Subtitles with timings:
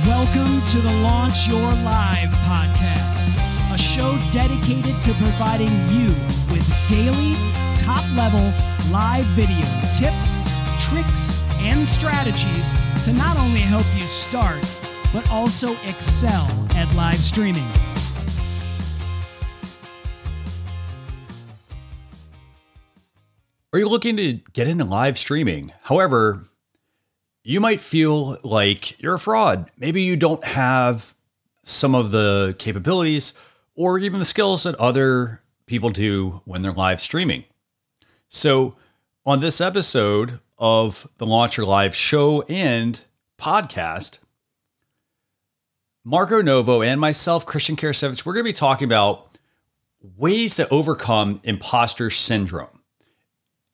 [0.00, 6.06] Welcome to the Launch Your Live podcast, a show dedicated to providing you
[6.50, 7.34] with daily,
[7.76, 8.40] top level
[8.90, 9.60] live video
[9.94, 10.40] tips,
[10.78, 12.72] tricks, and strategies
[13.04, 14.64] to not only help you start,
[15.12, 17.70] but also excel at live streaming.
[23.74, 25.74] Are you looking to get into live streaming?
[25.82, 26.46] However,
[27.44, 29.70] you might feel like you're a fraud.
[29.76, 31.14] Maybe you don't have
[31.62, 33.34] some of the capabilities
[33.74, 37.44] or even the skills that other people do when they're live streaming.
[38.28, 38.76] So,
[39.24, 43.00] on this episode of the Launch Your Live show and
[43.38, 44.18] podcast,
[46.04, 49.38] Marco Novo and myself, Christian Karasevich, we're going to be talking about
[50.16, 52.80] ways to overcome imposter syndrome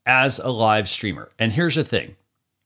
[0.05, 1.31] as a live streamer.
[1.39, 2.15] And here's the thing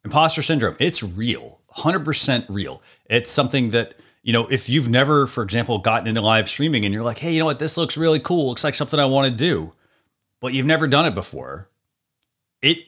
[0.04, 2.82] imposter syndrome, it's real, 100% real.
[3.10, 6.94] It's something that, you know, if you've never, for example, gotten into live streaming and
[6.94, 9.32] you're like, hey, you know what, this looks really cool, looks like something I want
[9.32, 9.73] to do,
[10.40, 11.70] but you've never done it before,
[12.62, 12.80] it,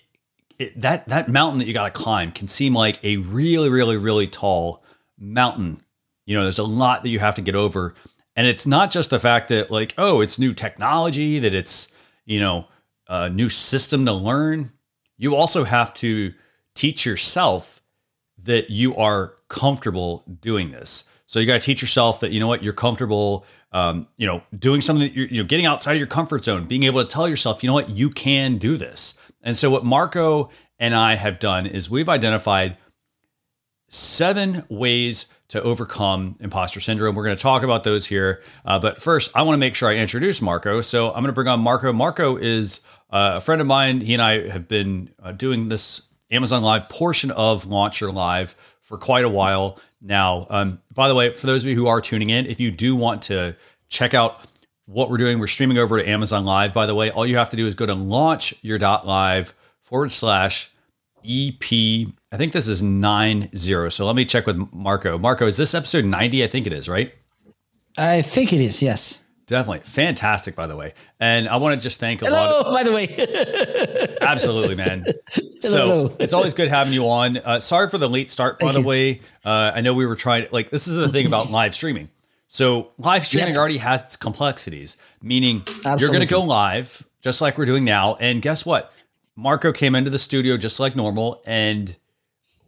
[0.57, 3.97] it that that mountain that you got to climb can seem like a really, really,
[3.97, 4.83] really tall
[5.17, 5.81] mountain.
[6.25, 7.93] You know, there's a lot that you have to get over.
[8.35, 11.89] And it's not just the fact that, like, oh, it's new technology, that it's,
[12.25, 12.67] you know,
[13.07, 14.71] a new system to learn.
[15.17, 16.33] You also have to
[16.75, 17.81] teach yourself
[18.43, 21.05] that you are comfortable doing this.
[21.25, 24.43] So you got to teach yourself that you know what you're comfortable, um, you know,
[24.57, 27.09] doing something that you're you know getting outside of your comfort zone, being able to
[27.09, 29.15] tell yourself, you know what, you can do this.
[29.41, 32.77] And so what Marco and I have done is we've identified
[33.87, 37.15] seven ways to overcome imposter syndrome.
[37.15, 38.41] We're going to talk about those here.
[38.65, 40.81] Uh, but first, I want to make sure I introduce Marco.
[40.81, 41.93] So I'm going to bring on Marco.
[41.93, 44.01] Marco is uh, a friend of mine.
[44.01, 48.55] He and I have been uh, doing this Amazon Live portion of Launch Your Live
[48.81, 50.47] for quite a while now.
[50.49, 52.95] Um, by the way, for those of you who are tuning in, if you do
[52.95, 53.55] want to
[53.89, 54.41] check out
[54.85, 56.73] what we're doing, we're streaming over to Amazon Live.
[56.73, 60.71] By the way, all you have to do is go to launchyour.live forward slash
[61.27, 61.63] EP.
[62.31, 63.89] I think this is nine zero.
[63.89, 65.17] So let me check with Marco.
[65.17, 66.43] Marco, is this episode 90?
[66.43, 67.13] I think it is, right?
[67.97, 69.24] I think it is, yes.
[69.47, 69.81] Definitely.
[69.85, 70.93] Fantastic, by the way.
[71.19, 72.73] And I want to just thank a Hello, lot of.
[72.73, 74.17] by the way.
[74.21, 75.05] Absolutely, man.
[75.61, 77.37] So it's always good having you on.
[77.37, 78.87] Uh, sorry for the late start, by Thank the you.
[78.87, 79.21] way.
[79.43, 82.09] Uh, I know we were trying, like, this is the thing about live streaming.
[82.47, 87.57] So live streaming already has its complexities, meaning you're going to go live just like
[87.57, 88.13] we're doing now.
[88.19, 88.93] And guess what?
[89.35, 91.95] Marco came into the studio just like normal, and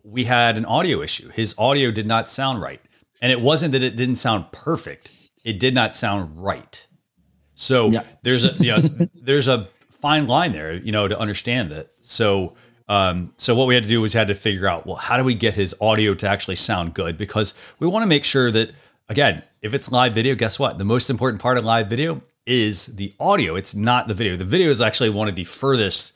[0.03, 1.29] we had an audio issue.
[1.29, 2.81] His audio did not sound right.
[3.21, 5.11] And it wasn't that it didn't sound perfect,
[5.47, 6.85] it did not sound right.
[7.55, 8.03] So Yeah.
[8.23, 11.87] there's a you know there's a fine line there, you know, to understand that.
[11.99, 12.55] So
[12.89, 15.23] um, so what we had to do was had to figure out, well, how do
[15.23, 17.17] we get his audio to actually sound good?
[17.17, 18.71] Because we want to make sure that
[19.09, 20.77] again, if it's live video, guess what?
[20.77, 23.55] The most important part of live video is the audio.
[23.55, 24.37] It's not the video.
[24.37, 26.13] The video is actually one of the furthest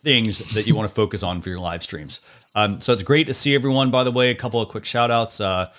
[0.00, 2.20] things that you want to focus on for your live streams.
[2.54, 3.90] Um, so it's great to see everyone.
[3.90, 5.40] By the way, a couple of quick shout outs.
[5.40, 5.70] Uh,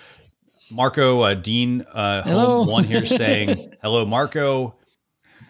[0.70, 4.74] Marco, uh, Dean, uh, home one here saying hello, Marco.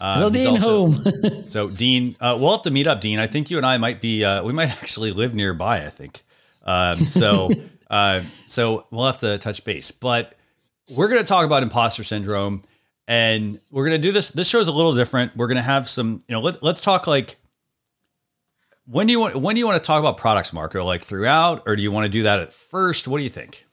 [0.01, 1.45] Uh, Hello, Dean also- home.
[1.47, 3.19] So Dean, uh, we'll have to meet up, Dean.
[3.19, 5.85] I think you and I might be, uh, we might actually live nearby.
[5.87, 6.25] I think.
[6.65, 7.51] Um, so,
[7.91, 9.91] uh, so we'll have to touch base.
[9.93, 10.35] But
[10.91, 12.63] we're going to talk about imposter syndrome,
[13.07, 14.31] and we're going to do this.
[14.31, 15.37] This show is a little different.
[15.37, 17.37] We're going to have some, you know, let, let's talk like.
[18.87, 19.37] When do you want?
[19.37, 20.85] When do you want to talk about products, Marco?
[20.85, 23.07] Like throughout, or do you want to do that at first?
[23.09, 23.64] What do you think?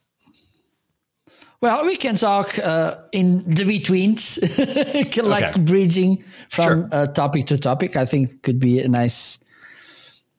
[1.62, 4.40] Well, we can talk uh, in the betweens,
[5.24, 5.62] like Okay.
[5.62, 6.90] bridging from Sure.
[6.92, 7.96] uh, topic to topic.
[7.96, 9.38] I think could be a nice,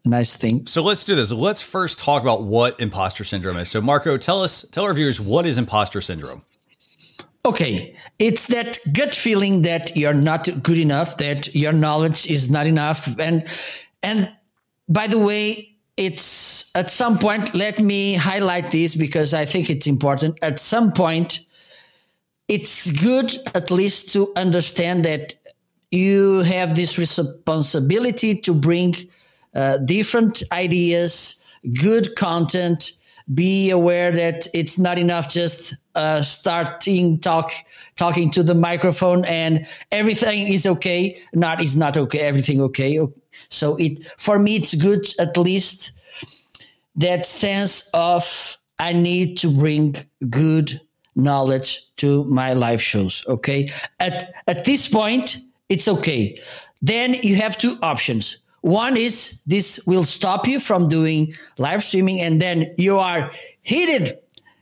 [0.04, 0.66] nice thing.
[0.66, 1.30] So let's do this.
[1.32, 3.68] Let's first talk about what imposter syndrome is.
[3.70, 6.42] So Marco, tell us, tell our viewers what is imposter syndrome.
[7.44, 12.66] Okay, it's that gut feeling that you're not good enough, that your knowledge is not
[12.68, 13.44] enough, and
[14.04, 14.30] and
[14.88, 17.54] by the way, it's at some point.
[17.54, 20.38] Let me highlight this because I think it's important.
[20.42, 21.40] At some point,
[22.48, 25.34] it's good at least to understand that
[25.90, 28.94] you have this responsibility to bring
[29.54, 31.42] uh, different ideas,
[31.74, 32.92] good content.
[33.34, 37.52] Be aware that it's not enough just uh, starting talk,
[37.96, 41.18] talking to the microphone and everything is okay.
[41.34, 42.20] Not is not okay.
[42.20, 42.98] Everything okay.
[43.48, 45.92] So it for me it's good at least
[46.96, 49.94] that sense of I need to bring
[50.28, 50.80] good
[51.14, 53.24] knowledge to my live shows.
[53.28, 53.70] Okay.
[54.00, 55.38] At at this point,
[55.68, 56.36] it's okay.
[56.80, 58.38] Then you have two options.
[58.62, 63.30] One is this will stop you from doing live streaming, and then you are
[63.62, 64.18] heated,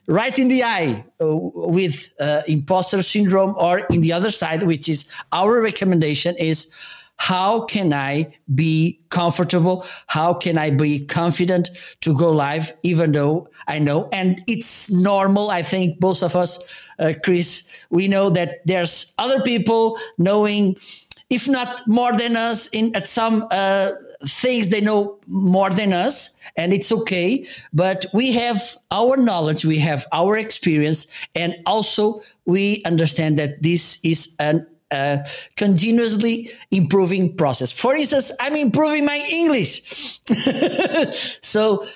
[0.06, 4.88] right in the eye uh, with uh, imposter syndrome, or in the other side, which
[4.88, 6.74] is our recommendation, is
[7.16, 9.84] how can I be comfortable?
[10.06, 11.68] How can I be confident
[12.00, 14.08] to go live, even though I know?
[14.10, 15.50] And it's normal.
[15.50, 16.58] I think both of us,
[16.98, 20.78] uh, Chris, we know that there's other people knowing,
[21.30, 23.92] if not more than us, in at some uh,
[24.26, 27.46] things they know more than us, and it's okay.
[27.72, 28.60] But we have
[28.90, 35.24] our knowledge, we have our experience, and also we understand that this is a
[35.56, 37.70] continuously improving process.
[37.70, 40.20] For instance, I'm improving my English.
[41.42, 41.86] so,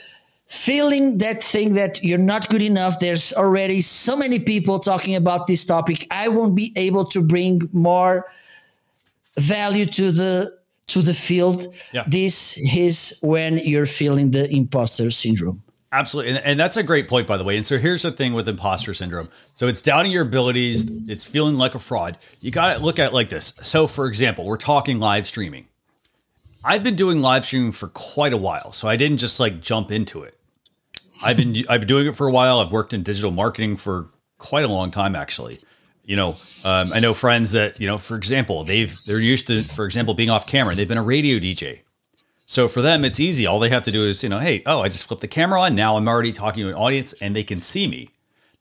[0.46, 5.48] feeling that thing that you're not good enough, there's already so many people talking about
[5.48, 6.06] this topic.
[6.12, 8.26] I won't be able to bring more
[9.36, 10.58] value to the
[10.88, 11.74] to the field.
[11.92, 12.04] Yeah.
[12.06, 15.62] This is when you're feeling the imposter syndrome.
[15.92, 16.32] Absolutely.
[16.32, 17.56] And, and, that's a great point, by the way.
[17.56, 19.28] And so here's the thing with imposter syndrome.
[19.54, 22.18] So it's doubting your abilities, it's feeling like a fraud.
[22.40, 23.54] You got to look at it like this.
[23.62, 25.68] So, for example, we're talking live streaming.
[26.64, 28.72] I've been doing live streaming for quite a while.
[28.72, 30.36] So I didn't just like jump into it.
[31.22, 32.58] I've been I've been doing it for a while.
[32.58, 34.08] I've worked in digital marketing for
[34.38, 35.60] quite a long time, actually.
[36.04, 39.64] You know, um, I know friends that you know, for example, they've they're used to,
[39.64, 40.74] for example, being off camera.
[40.74, 41.80] They've been a radio DJ
[42.46, 43.46] so for them, it's easy.
[43.46, 45.60] All they have to do is, you know, hey, oh, I just flip the camera
[45.62, 45.74] on.
[45.74, 48.10] Now I'm already talking to an audience and they can see me.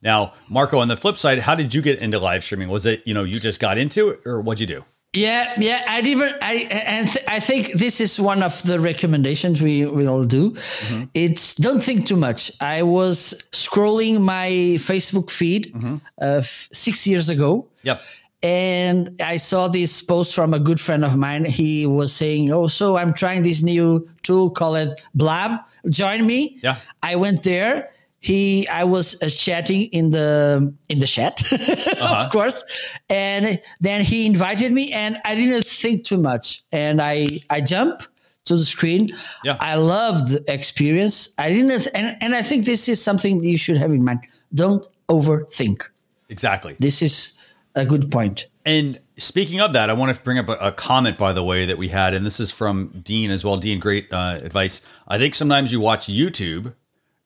[0.02, 2.68] Now, Marco, on the flip side, how did you get into live streaming?
[2.68, 4.84] Was it, you know, you just got into it or what'd you do?
[5.14, 5.84] Yeah, yeah.
[5.86, 10.06] I'd even I and th- I think this is one of the recommendations we we
[10.06, 10.50] all do.
[10.50, 11.04] Mm-hmm.
[11.14, 12.50] It's don't think too much.
[12.60, 15.96] I was scrolling my Facebook feed mm-hmm.
[16.20, 17.68] uh, f- six years ago.
[17.82, 18.00] Yep
[18.44, 21.46] and I saw this post from a good friend of mine.
[21.46, 25.60] He was saying, "Oh, so I'm trying this new tool called Blab.
[25.88, 26.76] Join me." Yeah.
[27.02, 27.93] I went there.
[28.24, 32.24] He, I was uh, chatting in the in the chat, uh-huh.
[32.24, 32.64] of course,
[33.10, 38.08] and then he invited me, and I didn't think too much, and I I jumped
[38.46, 39.10] to the screen.
[39.44, 39.58] Yeah.
[39.60, 41.34] I loved the experience.
[41.36, 44.20] I didn't, and and I think this is something you should have in mind.
[44.54, 45.82] Don't overthink.
[46.30, 46.76] Exactly.
[46.78, 47.36] This is
[47.74, 48.46] a good point.
[48.64, 51.66] And speaking of that, I want to bring up a, a, comment, by the way,
[51.66, 53.58] that we had, and this is from Dean as well.
[53.58, 54.80] Dean, great uh, advice.
[55.06, 56.72] I think sometimes you watch YouTube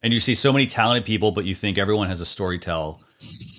[0.02, 3.02] and you see so many talented people, but you think everyone has a story tell,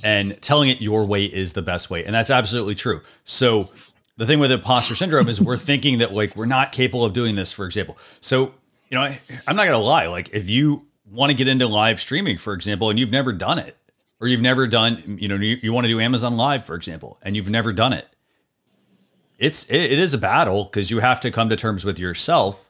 [0.03, 3.01] and telling it your way is the best way, and that's absolutely true.
[3.23, 3.69] So
[4.17, 7.35] the thing with imposter syndrome is we're thinking that like we're not capable of doing
[7.35, 7.97] this, for example.
[8.21, 8.53] So
[8.89, 10.07] you know, I, I'm not gonna lie.
[10.07, 13.59] Like if you want to get into live streaming, for example, and you've never done
[13.59, 13.75] it,
[14.19, 17.17] or you've never done, you know, you, you want to do Amazon Live, for example,
[17.21, 18.07] and you've never done it.
[19.37, 22.68] It's it, it is a battle because you have to come to terms with yourself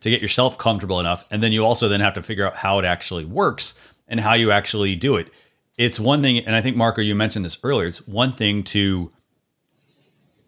[0.00, 2.78] to get yourself comfortable enough, and then you also then have to figure out how
[2.78, 3.74] it actually works
[4.06, 5.28] and how you actually do it.
[5.76, 7.88] It's one thing, and I think Marco, you mentioned this earlier.
[7.88, 9.10] It's one thing to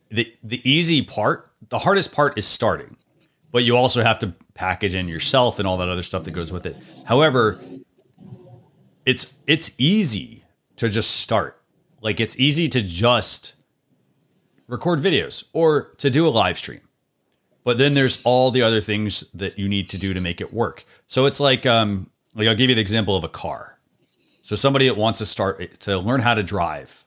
[0.08, 1.50] the the easy part.
[1.68, 2.96] The hardest part is starting,
[3.52, 6.50] but you also have to package in yourself and all that other stuff that goes
[6.50, 6.76] with it.
[7.06, 7.60] However,
[9.06, 10.44] it's it's easy
[10.76, 11.60] to just start.
[12.00, 13.54] Like it's easy to just
[14.66, 16.80] record videos or to do a live stream.
[17.64, 20.52] But then there's all the other things that you need to do to make it
[20.52, 20.84] work.
[21.06, 23.78] So it's like um like I'll give you the example of a car.
[24.42, 27.04] So somebody that wants to start to learn how to drive.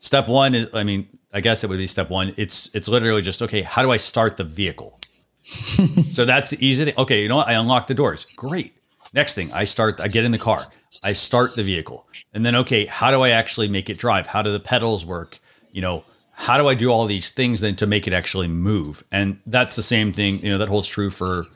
[0.00, 2.34] Step 1 is I mean, I guess it would be step 1.
[2.36, 5.00] It's it's literally just okay, how do I start the vehicle?
[6.10, 6.94] so that's the easy thing.
[6.98, 7.48] Okay, you know what?
[7.48, 8.24] I unlock the doors.
[8.36, 8.74] Great.
[9.14, 10.68] Next thing, I start I get in the car.
[11.02, 12.06] I start the vehicle.
[12.32, 14.26] And then, okay, how do I actually make it drive?
[14.26, 15.40] How do the pedals work?
[15.70, 16.04] You know,
[16.40, 19.02] how do I do all these things then to make it actually move?
[19.10, 21.46] And that's the same thing, you know, that holds true for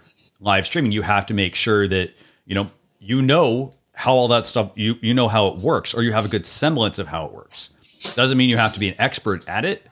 [0.40, 0.90] live streaming.
[0.90, 2.10] You have to make sure that,
[2.46, 6.02] you know, you know how all that stuff you you know how it works or
[6.02, 7.74] you have a good semblance of how it works.
[8.16, 9.86] Doesn't mean you have to be an expert at it,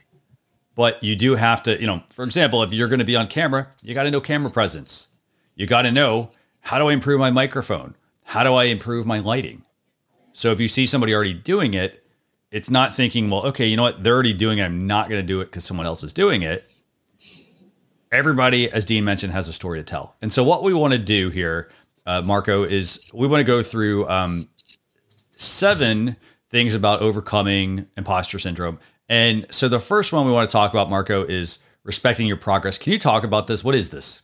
[0.75, 3.27] but you do have to, you know, for example, if you're going to be on
[3.27, 5.07] camera, you got to know camera presence.
[5.55, 7.95] You got to know how do I improve my microphone?
[8.25, 9.63] How do I improve my lighting?
[10.33, 12.00] So if you see somebody already doing it,
[12.51, 14.03] it's not thinking, well, okay, you know what?
[14.03, 14.65] They're already doing it.
[14.65, 16.69] I'm not going to do it because someone else is doing it.
[18.11, 20.15] Everybody, as Dean mentioned, has a story to tell.
[20.21, 21.69] And so what we want to do here,
[22.05, 24.49] uh, Marco, is we want to go through um,
[25.37, 26.17] seven
[26.49, 28.79] things about overcoming imposter syndrome.
[29.07, 32.77] And so the first one we want to talk about, Marco, is respecting your progress.
[32.77, 33.63] Can you talk about this?
[33.63, 34.21] What is this?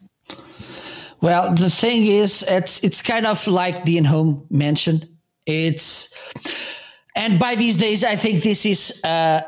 [1.22, 5.08] Well, the thing is, it's it's kind of like Dean Home mentioned.
[5.46, 6.14] It's
[7.18, 9.42] and by these days, I think this is uh,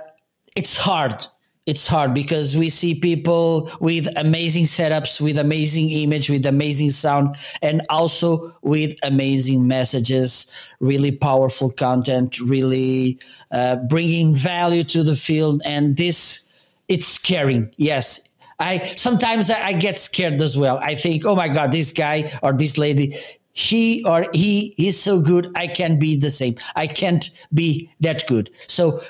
[0.55, 1.27] it's hard.
[1.69, 7.35] it's hard because we see people with amazing setups, with amazing image, with amazing sound,
[7.61, 13.19] and also with amazing messages, really powerful content, really
[13.51, 15.61] uh, bringing value to the field.
[15.63, 16.47] And this,
[16.87, 17.71] it's scaring.
[17.77, 18.19] Yes,
[18.59, 20.79] I sometimes I, I get scared as well.
[20.79, 23.15] I think, oh my god, this guy or this lady,
[23.59, 25.51] he or he is so good.
[25.55, 26.55] I can't be the same.
[26.75, 28.49] I can't be that good.
[28.67, 29.01] So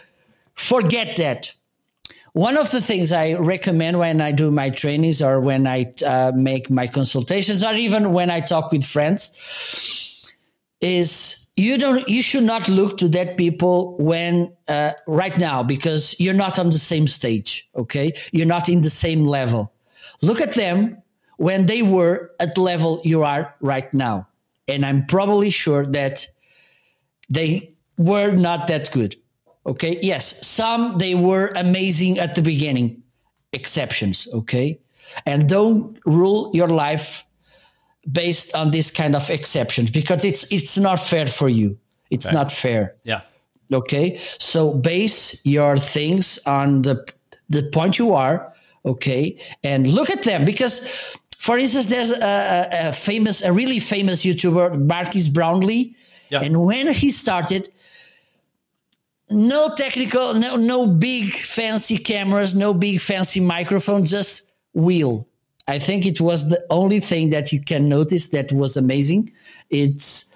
[0.55, 1.53] forget that
[2.33, 6.31] one of the things I recommend when I do my trainings or when I uh,
[6.35, 10.33] make my consultations or even when I talk with friends
[10.81, 16.17] is you don't you should not look to that people when uh, right now because
[16.19, 19.73] you're not on the same stage okay you're not in the same level
[20.21, 21.01] look at them
[21.35, 24.25] when they were at level you are right now
[24.69, 26.27] and i'm probably sure that
[27.29, 29.15] they were not that good
[29.69, 29.99] Okay.
[30.01, 30.45] Yes.
[30.45, 33.01] Some they were amazing at the beginning.
[33.53, 34.27] Exceptions.
[34.33, 34.79] Okay.
[35.25, 37.25] And don't rule your life
[38.11, 41.77] based on this kind of exceptions because it's it's not fair for you.
[42.09, 42.35] It's okay.
[42.35, 42.95] not fair.
[43.03, 43.21] Yeah.
[43.71, 44.19] Okay.
[44.39, 47.05] So base your things on the
[47.49, 48.51] the point you are.
[48.85, 49.37] Okay.
[49.63, 51.15] And look at them because
[51.49, 55.95] for instance, there's a, a famous, a really famous YouTuber, Marques Brownlee.
[56.29, 56.43] Yeah.
[56.43, 57.71] And when he started,
[59.31, 65.27] no technical, no no big fancy cameras, no big fancy microphone, just wheel.
[65.67, 69.31] I think it was the only thing that you can notice that was amazing.
[69.71, 70.31] It's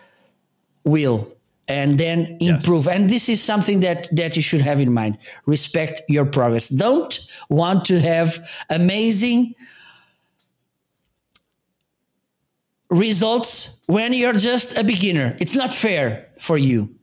[0.83, 1.31] wheel
[1.67, 2.85] and then improve.
[2.85, 2.95] Yes.
[2.95, 5.19] And this is something that that you should have in mind.
[5.45, 6.69] Respect your progress.
[6.69, 9.53] Don't want to have amazing
[12.93, 15.35] results when you're just a beginner.
[15.39, 16.95] It's not fair for you.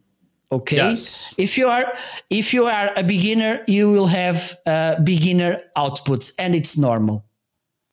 [0.53, 0.77] Okay?
[0.77, 1.33] Yes.
[1.39, 1.93] if you are
[2.29, 7.25] if you are a beginner you will have uh, beginner outputs and it's normal.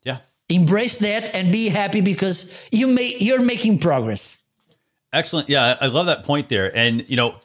[0.04, 0.20] Yeah.
[0.50, 4.40] Embrace that and be happy because you may you're making progress.
[5.14, 5.50] Excellent.
[5.50, 6.76] Yeah i love that point there.
[6.76, 7.36] And you know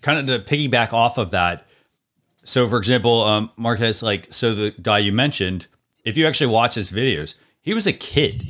[0.00, 1.66] kind of to piggyback off of that
[2.44, 5.66] so for example um, marques like so the guy you mentioned
[6.04, 8.42] if you actually watch his videos he was a kid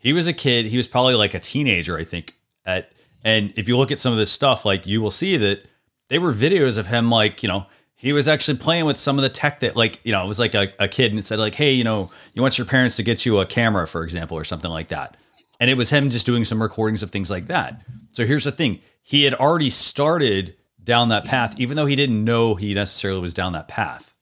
[0.00, 2.34] he was a kid he was probably like a teenager i think
[2.66, 2.90] at
[3.24, 5.64] and if you look at some of this stuff, like you will see that
[6.08, 9.22] they were videos of him, like, you know, he was actually playing with some of
[9.22, 11.38] the tech that, like, you know, it was like a, a kid and it said,
[11.38, 14.38] like, hey, you know, you want your parents to get you a camera, for example,
[14.38, 15.16] or something like that.
[15.60, 17.82] And it was him just doing some recordings of things like that.
[18.12, 22.24] So here's the thing he had already started down that path, even though he didn't
[22.24, 24.14] know he necessarily was down that path.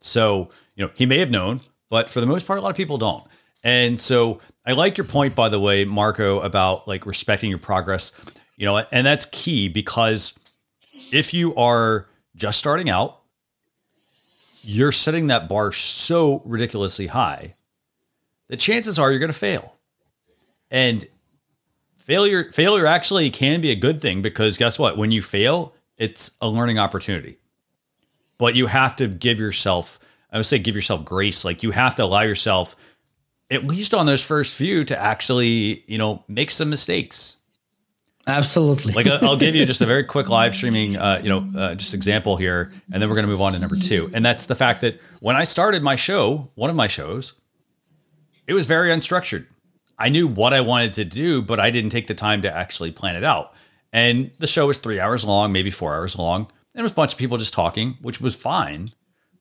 [0.00, 2.76] So, you know, he may have known, but for the most part, a lot of
[2.76, 3.24] people don't.
[3.62, 8.12] And so I like your point, by the way, Marco, about like respecting your progress.
[8.56, 10.38] You know, and that's key because
[11.10, 13.20] if you are just starting out,
[14.62, 17.54] you're setting that bar so ridiculously high
[18.52, 19.76] the chances are you're going to fail.
[20.70, 21.06] And
[21.96, 24.98] failure failure actually can be a good thing because guess what?
[24.98, 27.38] When you fail, it's a learning opportunity.
[28.36, 29.98] But you have to give yourself
[30.30, 31.46] I would say give yourself grace.
[31.46, 32.76] Like you have to allow yourself
[33.52, 37.36] at least on those first few to actually, you know, make some mistakes.
[38.26, 38.92] Absolutely.
[38.92, 41.92] like I'll give you just a very quick live streaming, uh, you know, uh, just
[41.92, 44.10] example here, and then we're going to move on to number two.
[44.14, 47.34] And that's the fact that when I started my show, one of my shows,
[48.46, 49.46] it was very unstructured.
[49.98, 52.90] I knew what I wanted to do, but I didn't take the time to actually
[52.90, 53.54] plan it out.
[53.92, 56.46] And the show was three hours long, maybe four hours long.
[56.74, 58.88] And it was a bunch of people just talking, which was fine.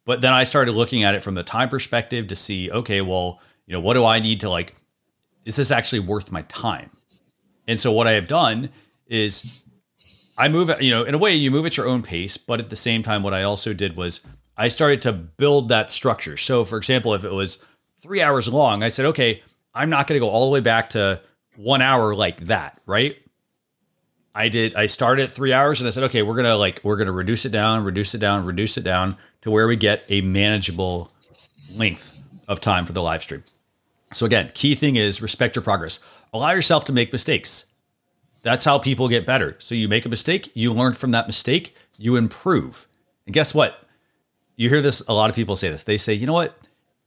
[0.05, 3.39] But then I started looking at it from the time perspective to see, okay, well,
[3.71, 4.75] you know, what do I need to like?
[5.45, 6.89] Is this actually worth my time?
[7.69, 8.69] And so what I have done
[9.07, 9.49] is
[10.37, 12.69] I move, you know, in a way you move at your own pace, but at
[12.69, 14.19] the same time, what I also did was
[14.57, 16.35] I started to build that structure.
[16.35, 17.63] So, for example, if it was
[17.95, 19.41] three hours long, I said, okay,
[19.73, 21.21] I'm not going to go all the way back to
[21.55, 23.15] one hour like that, right?
[24.35, 24.75] I did.
[24.75, 27.45] I started at three hours, and I said, okay, we're gonna like we're gonna reduce
[27.45, 31.11] it down, reduce it down, reduce it down to where we get a manageable
[31.73, 33.43] length of time for the live stream.
[34.13, 35.99] So again, key thing is respect your progress.
[36.33, 37.65] Allow yourself to make mistakes.
[38.41, 39.55] That's how people get better.
[39.59, 42.87] So you make a mistake, you learn from that mistake, you improve.
[43.25, 43.83] And guess what?
[44.55, 45.83] You hear this a lot of people say this.
[45.83, 46.57] They say, "You know what?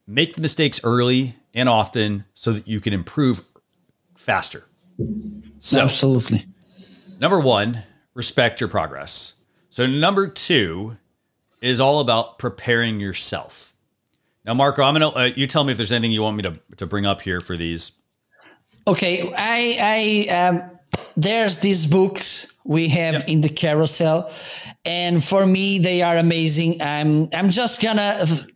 [0.06, 3.42] Make the mistakes early and often so that you can improve
[4.16, 4.64] faster."
[5.60, 6.46] So, Absolutely.
[7.20, 7.82] Number 1,
[8.14, 9.34] respect your progress.
[9.70, 10.96] So number 2
[11.60, 13.73] is all about preparing yourself.
[14.44, 16.58] Now, Marco, I'm gonna uh, you tell me if there's anything you want me to
[16.76, 17.92] to bring up here for these.
[18.86, 20.62] Okay, I I um,
[21.16, 23.28] there's these books we have Yep.
[23.28, 24.30] in the carousel,
[24.84, 26.82] and for me they are amazing.
[26.82, 28.46] I'm I'm just gonna f-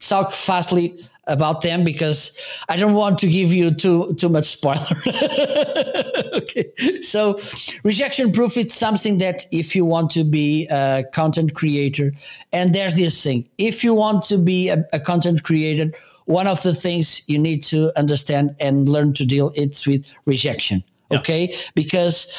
[0.00, 4.86] talk fastly about them because I don't want to give you too too much spoiler.
[6.34, 7.36] okay, so
[7.84, 12.12] rejection proof it's something that if you want to be a content creator,
[12.52, 15.90] and there's this thing, if you want to be a, a content creator,
[16.26, 20.82] one of the things you need to understand and learn to deal it's with rejection.
[21.12, 22.32] Okay, because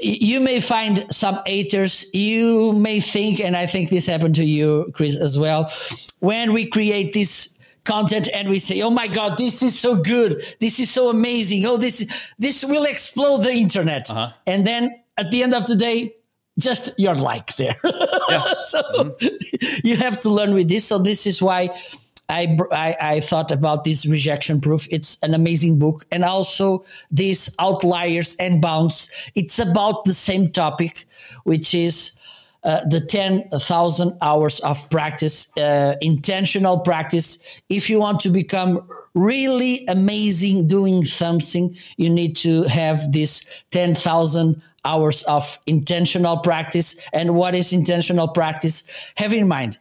[0.00, 2.06] you may find some haters.
[2.14, 5.70] You may think, and I think this happened to you, Chris, as well.
[6.20, 10.44] When we create this content and we say, "Oh my God, this is so good!
[10.60, 11.64] This is so amazing!
[11.66, 12.06] Oh, this
[12.38, 14.32] this will explode the internet!" Uh-huh.
[14.46, 16.14] And then at the end of the day,
[16.58, 17.76] just your like there.
[17.82, 19.86] so mm-hmm.
[19.86, 20.84] you have to learn with this.
[20.84, 21.70] So this is why.
[22.28, 24.88] I, I, I thought about this rejection proof.
[24.90, 26.06] It's an amazing book.
[26.10, 29.10] And also this outliers and Bounce.
[29.34, 31.04] It's about the same topic,
[31.44, 32.18] which is
[32.64, 37.60] uh, the 10,000 hours of practice, uh, intentional practice.
[37.68, 44.62] If you want to become really amazing doing something, you need to have this 10,000
[44.84, 47.08] hours of intentional practice.
[47.12, 48.84] And what is intentional practice?
[49.16, 49.78] Have in mind,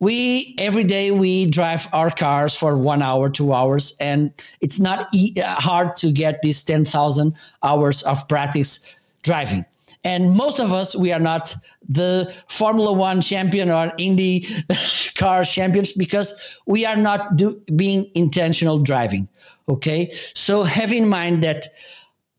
[0.00, 5.08] we every day we drive our cars for one hour two hours and it's not
[5.12, 7.34] e- uh, hard to get these 10000
[7.64, 9.64] hours of practice driving
[10.08, 11.54] and most of us we are not
[11.88, 14.34] the formula one champion or indy
[15.22, 16.28] car champions because
[16.66, 19.28] we are not do, being intentional driving
[19.68, 20.10] okay?
[20.34, 21.66] So have in mind that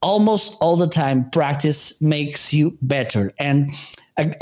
[0.01, 3.31] almost all the time practice makes you better.
[3.38, 3.71] And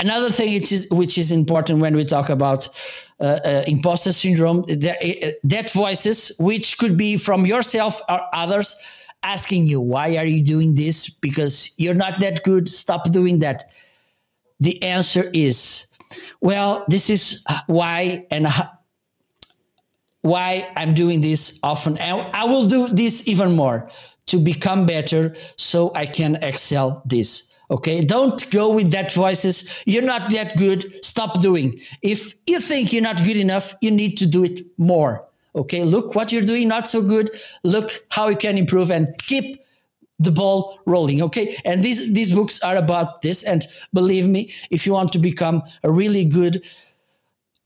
[0.00, 2.68] another thing which is which is important when we talk about
[3.20, 8.76] uh, uh, imposter syndrome that, uh, that voices which could be from yourself or others
[9.22, 13.70] asking you why are you doing this because you're not that good stop doing that
[14.60, 15.86] the answer is
[16.40, 18.46] well this is why and
[20.22, 21.96] why I'm doing this often.
[21.98, 23.88] And I will do this even more
[24.26, 27.50] to become better so I can excel this.
[27.70, 29.82] Okay, don't go with that voices.
[29.84, 31.04] You're not that good.
[31.04, 31.80] Stop doing.
[32.00, 35.27] If you think you're not good enough, you need to do it more.
[35.54, 37.30] Okay, look what you're doing, not so good.
[37.64, 39.60] Look how you can improve and keep
[40.18, 41.22] the ball rolling.
[41.22, 43.42] Okay, and these these books are about this.
[43.42, 46.62] And believe me, if you want to become a really good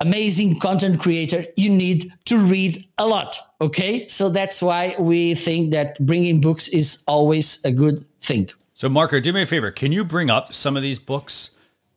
[0.02, 3.38] amazing content creator, you need to read a lot.
[3.60, 4.06] Okay.
[4.08, 8.50] So that's why we think that bringing books is always a good thing.
[8.74, 9.70] So, Marco, do me a favor.
[9.70, 11.52] Can you bring up some of these books?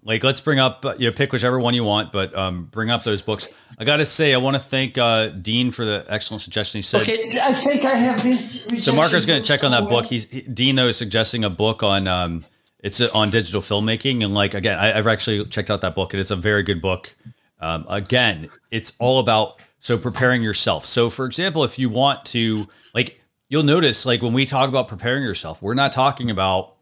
[0.06, 2.92] Like, let's bring up, uh, you know, pick whichever one you want, but um, bring
[2.92, 3.50] up those books.
[3.80, 6.78] I got to say, I want to thank uh, Dean for the excellent suggestion.
[6.78, 7.28] He said, Okay.
[7.42, 8.68] I think I have this.
[8.86, 10.06] so Marco's going to check on that book.
[10.06, 12.46] He's he, Dean though is suggesting a book on um,
[12.80, 16.14] it's uh, on digital filmmaking, and like again, I, I've actually checked out that book,
[16.14, 17.16] and it's a very good book.
[17.60, 20.86] Um, again, it's all about so preparing yourself.
[20.86, 24.88] So, for example, if you want to like, you'll notice like when we talk about
[24.88, 26.76] preparing yourself, we're not talking about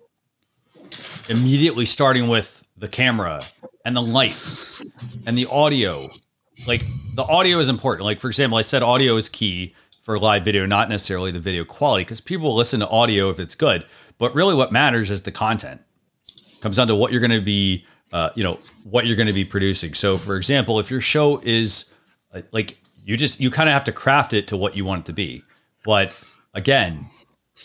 [1.30, 3.44] immediately starting with the camera
[3.86, 4.82] and the lights
[5.26, 6.06] and the audio.
[6.68, 6.82] Like
[7.16, 8.06] the audio is important.
[8.06, 11.64] Like for example, I said audio is key for live video, not necessarily the video
[11.64, 13.86] quality, because people will listen to audio if it's good.
[14.18, 15.82] But really, what matters is the content.
[16.62, 19.34] comes down to what you're going to be, uh, you know, what you're going to
[19.34, 19.94] be producing.
[19.94, 21.94] So, for example, if your show is
[22.34, 25.02] uh, like you just you kind of have to craft it to what you want
[25.02, 25.44] it to be.
[25.86, 26.12] But
[26.54, 27.06] again,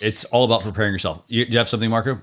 [0.00, 1.22] it's all about preparing yourself.
[1.26, 2.20] You, do you have something, Marco?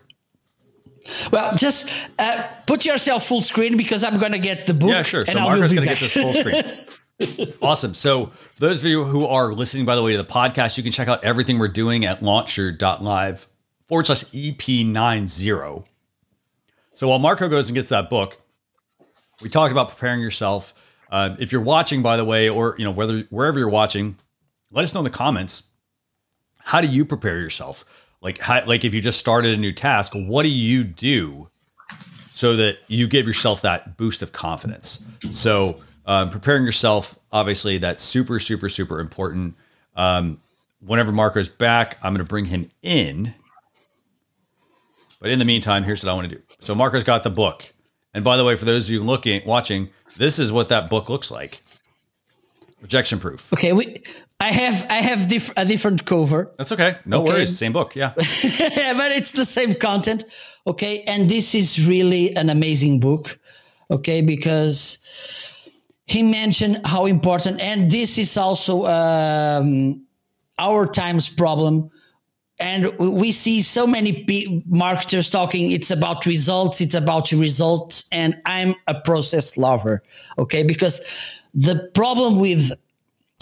[1.32, 4.90] Well, just uh, put yourself full screen because I'm going to get the book.
[4.90, 5.26] Yeah, sure.
[5.26, 7.54] So Marco's going to get this full screen.
[7.62, 7.94] awesome.
[7.94, 10.84] So for those of you who are listening, by the way, to the podcast, you
[10.84, 13.48] can check out everything we're doing at launchyour.live
[13.88, 15.86] forward slash EP90.
[16.94, 18.42] So while Marco goes and gets that book,
[19.42, 20.74] we talked about preparing yourself.
[21.12, 24.18] Um, if you're watching, by the way, or you know whether wherever you're watching,
[24.72, 25.64] let us know in the comments.
[26.60, 27.86] How do you prepare yourself?
[28.26, 31.48] Like, how, like if you just started a new task, what do you do
[32.36, 35.02] so that you give yourself that boost of confidence.
[35.32, 39.56] So, um, preparing yourself, obviously, that's super, super, super important.
[39.96, 40.42] Um,
[40.82, 43.34] whenever Marco's back, I'm going to bring him in.
[45.22, 46.42] But in the meantime, here's what I want to do.
[46.60, 47.74] So, Marco's got the book.
[48.14, 51.10] And by the way, for those of you looking, watching, this is what that book
[51.10, 51.62] looks like
[52.82, 53.52] rejection proof.
[53.54, 54.04] Okay, we,
[54.40, 56.96] I have I have diff, a different cover, That's okay.
[57.06, 57.34] No Okay.
[57.34, 57.58] worries.
[57.58, 57.96] Same book.
[57.96, 58.14] Yeah.
[58.16, 60.26] but it's the same content.
[60.68, 63.40] Okay, and this is really an amazing book.
[63.90, 64.98] Okay, because
[66.08, 70.06] he mentioned how important, and this is also um,
[70.60, 71.90] our times problem.
[72.60, 74.24] and we see so many
[74.66, 80.02] marketers talking it's about results it's about results and i'm a process lover
[80.38, 81.02] okay because
[81.54, 82.72] the problem with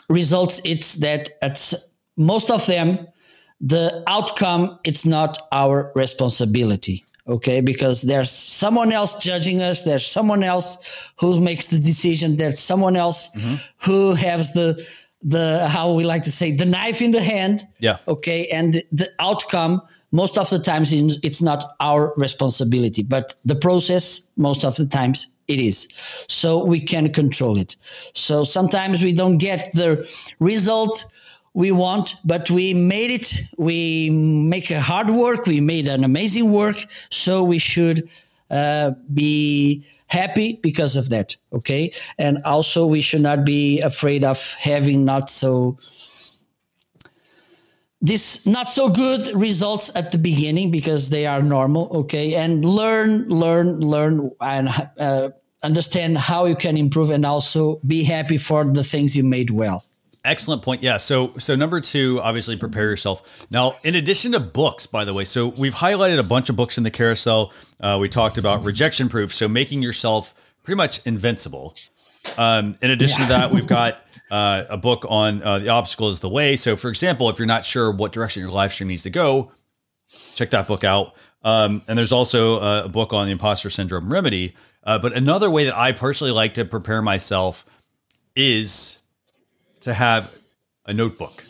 [0.10, 1.74] results it's that it's
[2.18, 3.08] most of them
[3.62, 7.62] the outcome it's not our responsibility okay?
[7.62, 12.96] Because there's someone else judging us there's someone else who makes the decision there's someone
[12.96, 13.56] else mm-hmm.
[13.78, 14.86] who has the
[15.22, 17.98] the how we like to say the knife in the hand yeah.
[18.08, 18.48] okay?
[18.48, 23.04] And the outcome most of the times it's not our responsibility.
[23.04, 25.88] But the process most of the times it is.
[26.28, 27.76] So we can control it.
[28.14, 31.06] So sometimes we don't get the result
[31.54, 33.34] we want but we made it.
[33.58, 35.46] We make a hard work.
[35.46, 36.86] We made an amazing work.
[37.10, 38.10] So we should
[38.50, 41.36] uh, be happy because of that.
[41.54, 41.92] Okay?
[42.18, 45.78] And also we should not be afraid of having not so
[48.04, 53.28] this not so good results at the beginning because they are normal okay and learn
[53.30, 55.30] learn learn and uh,
[55.64, 59.84] understand how you can improve and also be happy for the things you made well
[60.26, 60.82] Excellent point.
[60.82, 60.96] Yeah.
[60.98, 63.46] So, so number two, obviously prepare yourself.
[63.52, 66.78] Now, in addition to books, by the way, so we've highlighted a bunch of books
[66.78, 67.52] in the carousel.
[67.82, 69.34] Uh, we talked about rejection proof.
[69.34, 71.76] So making yourself pretty much invincible.
[72.38, 73.28] Um, in addition yeah.
[73.28, 74.03] to that, we've got
[74.34, 76.56] uh, a book on uh, the obstacle is the way.
[76.56, 79.52] So, for example, if you're not sure what direction your live stream needs to go,
[80.34, 81.14] check that book out.
[81.44, 84.56] Um, and there's also uh, a book on the imposter syndrome remedy.
[84.84, 87.64] Uh, but another way that I personally like to prepare myself
[88.36, 88.98] is
[89.82, 90.36] to have
[90.88, 91.46] a notebook.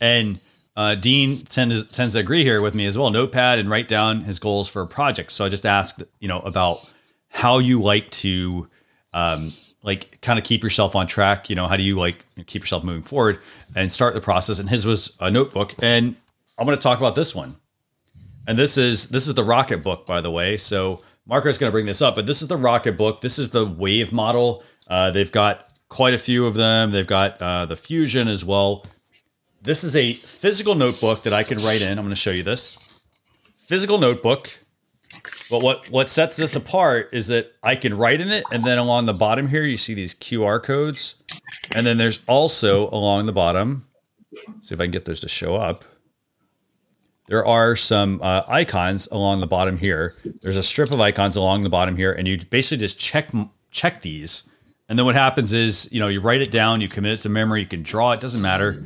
[0.00, 0.40] And
[0.74, 3.10] uh, Dean tends, tends to agree here with me as well.
[3.10, 5.30] Notepad and write down his goals for a project.
[5.30, 6.80] So I just asked, you know, about
[7.28, 8.68] how you like to,
[9.14, 9.52] um,
[9.82, 11.50] like, kind of keep yourself on track.
[11.50, 13.40] You know, how do you like keep yourself moving forward
[13.74, 14.58] and start the process?
[14.58, 15.74] And his was a notebook.
[15.82, 16.16] And
[16.58, 17.56] I'm going to talk about this one.
[18.46, 20.56] And this is this is the Rocketbook, by the way.
[20.56, 23.20] So Marco's going to bring this up, but this is the Rocketbook.
[23.20, 24.64] This is the Wave model.
[24.88, 26.90] Uh, they've got quite a few of them.
[26.90, 28.84] They've got uh, the Fusion as well.
[29.60, 31.98] This is a physical notebook that I can write in.
[31.98, 32.88] I'm going to show you this
[33.58, 34.58] physical notebook.
[35.52, 38.78] But what what sets this apart is that I can write in it, and then
[38.78, 41.16] along the bottom here, you see these QR codes,
[41.74, 43.86] and then there's also along the bottom.
[44.62, 45.84] See if I can get those to show up.
[47.26, 50.14] There are some uh, icons along the bottom here.
[50.40, 53.30] There's a strip of icons along the bottom here, and you basically just check
[53.70, 54.48] check these
[54.88, 57.28] and then what happens is, you know, you write it down, you commit it to
[57.28, 58.84] memory, you can draw it, doesn't matter.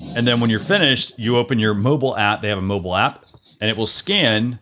[0.00, 2.40] And then when you're finished, you open your mobile app.
[2.40, 3.26] They have a mobile app,
[3.60, 4.60] and it will scan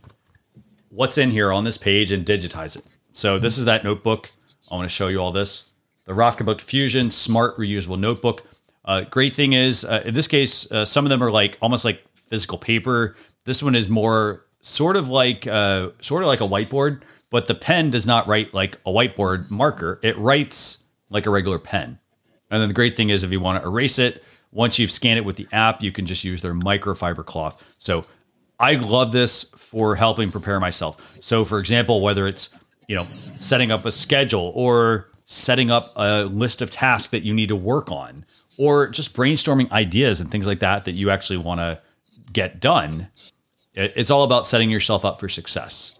[0.90, 2.84] what's in here on this page and digitize it.
[3.12, 4.30] So this is that notebook.
[4.70, 5.70] I want to show you all this.
[6.04, 8.44] The Rocketbook Fusion Smart Reusable Notebook.
[8.84, 11.84] Uh, great thing is, uh, in this case, uh, some of them are like almost
[11.84, 13.16] like physical paper.
[13.44, 17.54] This one is more sort of like uh, sort of like a whiteboard, but the
[17.54, 20.00] pen does not write like a whiteboard marker.
[20.02, 21.98] It writes like a regular pen.
[22.50, 25.18] And then the great thing is, if you want to erase it, once you've scanned
[25.18, 27.62] it with the app, you can just use their microfiber cloth.
[27.78, 28.04] So
[28.60, 30.96] I love this for helping prepare myself.
[31.20, 32.50] So, for example, whether it's
[32.86, 37.32] you know setting up a schedule or setting up a list of tasks that you
[37.32, 38.24] need to work on,
[38.58, 41.80] or just brainstorming ideas and things like that that you actually want to
[42.32, 43.08] get done.
[43.74, 45.98] It's all about setting yourself up for success.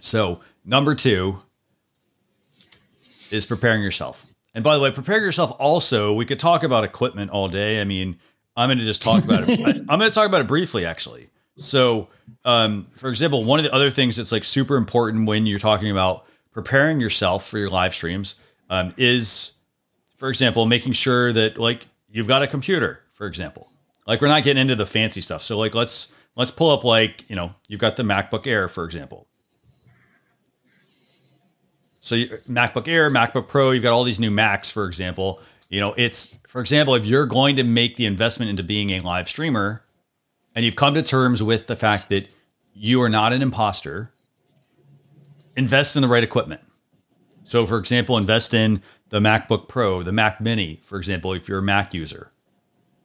[0.00, 1.42] So, number two,
[3.30, 4.26] is preparing yourself.
[4.54, 7.80] And by the way, prepare yourself also, we could talk about equipment all day.
[7.80, 8.18] I mean,
[8.56, 9.60] I'm going to just talk about it.
[9.88, 11.28] I'm going to talk about it briefly, actually.
[11.58, 12.08] So,
[12.44, 15.90] um, for example, one of the other things that's like super important when you're talking
[15.90, 18.36] about preparing yourself for your live streams
[18.68, 19.52] um, is,
[20.16, 23.70] for example, making sure that like you've got a computer, for example.
[24.06, 25.42] Like we're not getting into the fancy stuff.
[25.42, 28.84] So like let's let's pull up like you know you've got the MacBook Air, for
[28.84, 29.26] example.
[32.00, 32.16] So
[32.48, 35.40] MacBook Air, MacBook Pro, you've got all these new Macs, for example.
[35.68, 39.00] You know, it's for example, if you're going to make the investment into being a
[39.00, 39.82] live streamer,
[40.56, 42.28] and you've come to terms with the fact that
[42.72, 44.10] you are not an imposter,
[45.54, 46.62] invest in the right equipment.
[47.44, 51.58] So, for example, invest in the MacBook Pro, the Mac Mini, for example, if you're
[51.58, 52.30] a Mac user.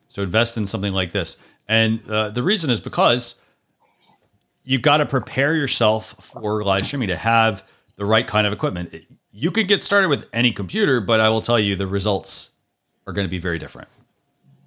[0.08, 1.38] So, invest in something like this.
[1.68, 3.36] And uh, the reason is because
[4.64, 8.96] you've got to prepare yourself for live streaming to have the right kind of equipment.
[9.32, 12.52] You could get started with any computer, but I will tell you the results
[13.06, 13.90] are going to be very different.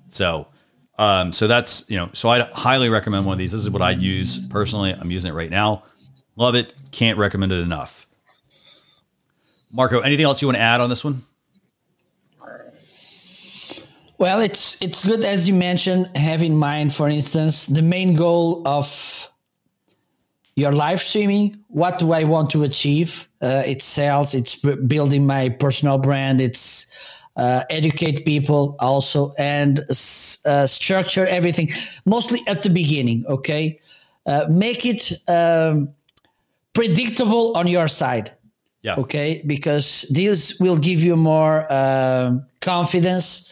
[0.08, 0.48] So,
[0.98, 3.52] um, so that's you know, so I highly recommend one of these.
[3.52, 4.92] This is what I use personally.
[4.92, 5.84] I'm using it right now.
[6.36, 6.74] Love it.
[6.90, 8.06] Can't recommend it enough.
[9.72, 11.22] Marco, anything else you want to add on this one?
[14.18, 16.16] Well, it's it's good as you mentioned.
[16.16, 19.30] Have in mind, for instance, the main goal of
[20.54, 21.62] your live streaming.
[21.68, 23.28] What do I want to achieve?
[23.42, 24.34] Uh, it's sales.
[24.34, 26.40] It's building my personal brand.
[26.40, 26.86] It's
[27.36, 31.70] uh, educate people also and uh, structure everything
[32.04, 33.24] mostly at the beginning.
[33.26, 33.80] Okay,
[34.26, 35.88] uh, make it um,
[36.72, 38.30] predictable on your side.
[38.82, 38.96] Yeah.
[38.96, 43.50] Okay, because this will give you more um, confidence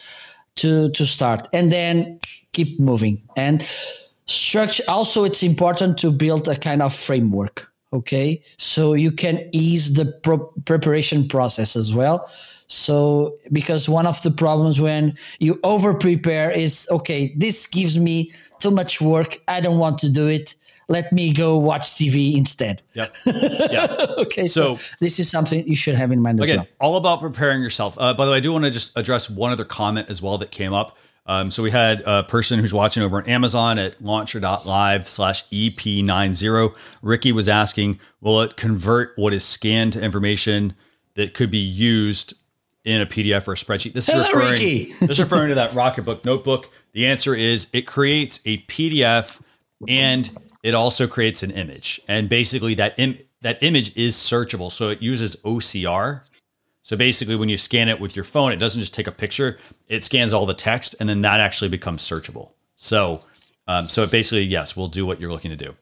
[0.55, 2.19] to to start, and then
[2.51, 3.67] keep moving and
[4.25, 4.83] structure.
[4.87, 7.72] Also, it's important to build a kind of framework.
[7.93, 12.29] Okay, so you can ease the pro- preparation process as well.
[12.67, 18.31] So, because one of the problems when you over prepare is okay, this gives me
[18.59, 19.37] too much work.
[19.47, 20.55] I don't want to do it
[20.89, 22.81] let me go watch TV instead.
[22.93, 23.15] Yep.
[23.73, 24.05] Yeah.
[24.17, 24.45] okay.
[24.47, 26.67] So, so, this is something you should have in mind as well.
[26.79, 27.97] All about preparing yourself.
[27.99, 30.37] Uh, by the way, I do want to just address one other comment as well
[30.37, 30.97] that came up.
[31.25, 36.75] Um, so we had a person who's watching over on Amazon at launchyour.live slash EP90.
[37.01, 40.75] Ricky was asking, will it convert what is scanned information
[41.15, 42.33] that could be used
[42.83, 43.93] in a PDF or a spreadsheet?
[43.93, 44.93] This is Hello, referring, Ricky.
[44.99, 46.69] this is referring to that Rocketbook notebook.
[46.91, 49.41] The answer is it creates a PDF
[49.87, 50.29] and
[50.63, 54.71] it also creates an image, and basically that Im- that image is searchable.
[54.71, 56.21] So it uses OCR.
[56.83, 59.57] So basically, when you scan it with your phone, it doesn't just take a picture;
[59.87, 62.51] it scans all the text, and then that actually becomes searchable.
[62.75, 63.23] So,
[63.67, 65.75] um, so it basically, yes, will do what you're looking to do.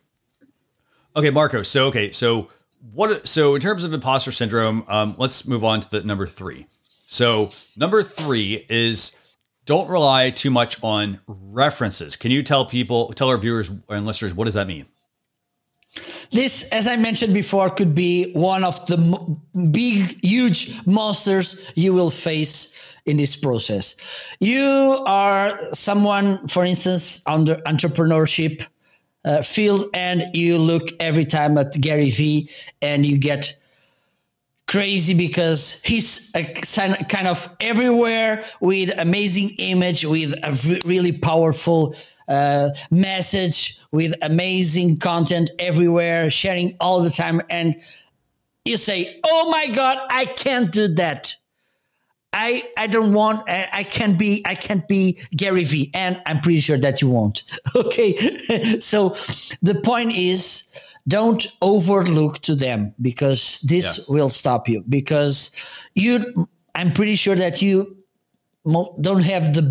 [1.16, 1.64] Okay, Marco.
[1.64, 2.50] So okay, so
[2.94, 3.28] what?
[3.28, 6.68] So in terms of imposter syndrome, um, let's move on to the number three.
[7.08, 9.18] So number three is
[9.66, 12.16] don't rely too much on references.
[12.16, 14.86] Can you tell people, tell our viewers and listeners, what does that mean?
[16.32, 18.98] This, as I mentioned before, could be one of the
[19.72, 22.74] big, huge monsters you will face
[23.06, 23.96] in this process.
[24.40, 28.66] You are someone, for instance, under entrepreneurship
[29.26, 32.50] uh, field, and you look every time at Gary Vee
[32.82, 33.58] and you get
[34.68, 36.32] crazy because he's
[36.72, 41.94] kind of everywhere with amazing image with a really powerful
[42.32, 47.76] uh, message with amazing content everywhere sharing all the time and
[48.66, 51.36] you say oh my god i can't do that
[52.34, 56.40] I, I don't want I, I can't be I can't be Gary Vee and I'm
[56.40, 57.44] pretty sure that you won't.
[57.76, 58.80] Okay.
[58.80, 59.10] so
[59.62, 60.64] the point is
[61.08, 64.16] don't overlook to them because this yeah.
[64.16, 65.52] will stop you because
[65.96, 67.98] you i'm pretty sure that you
[69.02, 69.64] don't have the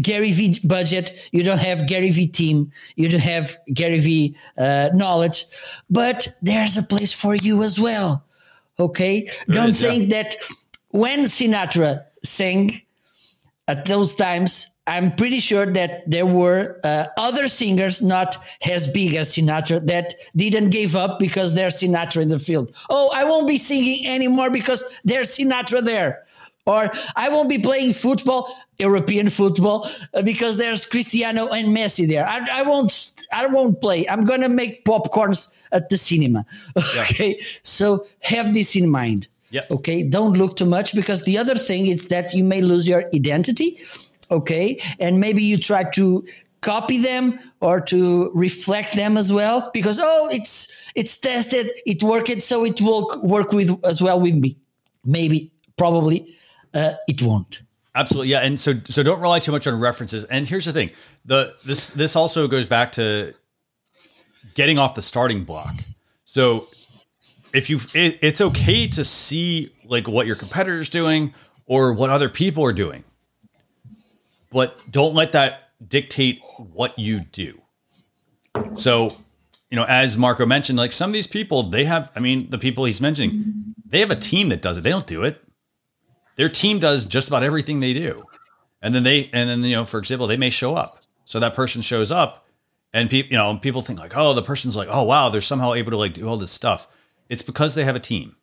[0.00, 4.88] gary vee budget you don't have gary vee team you don't have gary vee uh,
[4.94, 5.44] knowledge
[5.90, 8.24] but there's a place for you as well
[8.80, 10.22] okay don't think yeah.
[10.22, 10.36] that
[10.88, 12.82] when sinatra sang
[13.68, 19.14] at those times I'm pretty sure that there were uh, other singers not as big
[19.14, 22.74] as Sinatra that didn't give up because there's Sinatra in the field.
[22.90, 26.24] Oh, I won't be singing anymore because there's Sinatra there.
[26.64, 29.90] Or I won't be playing football, European football,
[30.22, 32.26] because there's Cristiano and Messi there.
[32.26, 33.24] I, I won't.
[33.32, 34.08] I won't play.
[34.08, 36.44] I'm gonna make popcorns at the cinema.
[36.96, 37.46] Okay, yeah.
[37.64, 39.26] so have this in mind.
[39.50, 39.62] Yeah.
[39.70, 43.04] Okay, don't look too much because the other thing is that you may lose your
[43.12, 43.78] identity
[44.32, 46.24] okay and maybe you try to
[46.62, 52.40] copy them or to reflect them as well because oh it's it's tested it worked
[52.40, 54.56] so it will work with as well with me
[55.04, 56.26] maybe probably
[56.74, 57.62] uh, it won't
[57.94, 60.90] absolutely yeah and so so don't rely too much on references and here's the thing
[61.24, 63.32] the this this also goes back to
[64.54, 65.76] getting off the starting block
[66.24, 66.68] so
[67.52, 71.34] if you it, it's okay to see like what your competitors doing
[71.66, 73.04] or what other people are doing
[74.50, 77.60] but don't let that dictate what you do.
[78.74, 79.16] So,
[79.70, 82.58] you know, as Marco mentioned, like some of these people, they have, I mean, the
[82.58, 84.82] people he's mentioning, they have a team that does it.
[84.82, 85.41] They don't do it.
[86.36, 88.24] Their team does just about everything they do.
[88.80, 91.02] And then they, and then, you know, for example, they may show up.
[91.24, 92.46] So that person shows up
[92.92, 95.74] and people, you know, people think like, oh, the person's like, oh, wow, they're somehow
[95.74, 96.86] able to like do all this stuff.
[97.28, 98.36] It's because they have a team.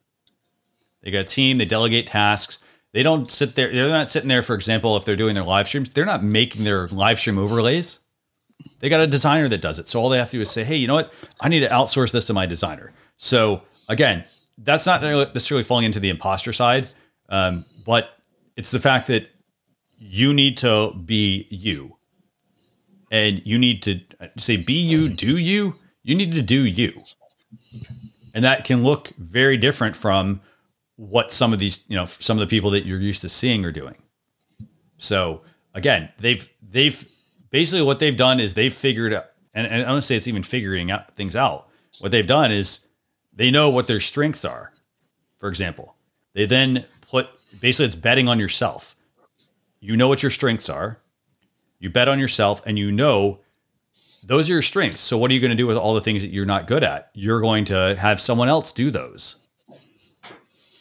[1.02, 2.60] They got a team, they delegate tasks.
[2.92, 3.72] They don't sit there.
[3.72, 6.64] They're not sitting there, for example, if they're doing their live streams, they're not making
[6.64, 8.00] their live stream overlays.
[8.80, 9.88] They got a designer that does it.
[9.88, 11.14] So all they have to do is say, hey, you know what?
[11.40, 12.92] I need to outsource this to my designer.
[13.18, 14.26] So again,
[14.58, 16.90] that's not necessarily falling into the imposter side,
[17.30, 18.20] um, but
[18.56, 19.32] it's the fact that
[19.98, 21.98] you need to be you.
[23.10, 25.74] And you need to uh, say, be you, do you.
[26.04, 27.02] You need to do you.
[28.36, 30.42] And that can look very different from
[30.98, 33.66] what some of these, you know, some of the people that you're used to seeing
[33.66, 33.96] are doing.
[35.00, 35.42] So,
[35.74, 37.04] again, they've they've
[37.50, 40.44] basically what they've done is they've figured out, and, and I don't say it's even
[40.44, 41.70] figuring out things out.
[41.98, 42.86] What they've done is
[43.34, 44.74] they know what their strengths are.
[45.40, 45.96] For example,
[46.36, 48.96] they then put basically it's betting on yourself.
[49.80, 51.00] You know what your strengths are.
[51.80, 53.40] You bet on yourself, and you know
[54.24, 55.00] those are your strengths.
[55.00, 56.84] So what are you going to do with all the things that you're not good
[56.84, 57.10] at?
[57.14, 59.38] You're going to have someone else do those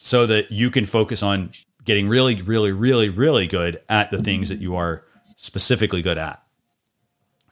[0.03, 1.53] so that you can focus on
[1.85, 5.05] getting really, really, really, really good at the things that you are
[5.37, 6.43] specifically good at.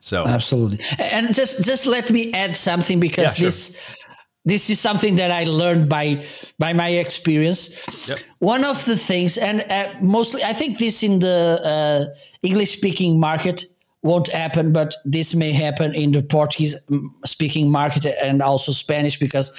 [0.01, 0.79] So absolutely.
[0.99, 3.47] And just just let me add something because yeah, sure.
[3.47, 3.99] this
[4.47, 6.25] this is something that I learned by
[6.59, 7.77] by my experience.
[8.09, 8.19] Yep.
[8.39, 13.21] One of the things, and uh, mostly, I think this in the uh, English speaking
[13.21, 13.67] market
[14.03, 19.19] won't happen, but this may happen in the Portuguese mm, speaking market and also Spanish
[19.19, 19.51] because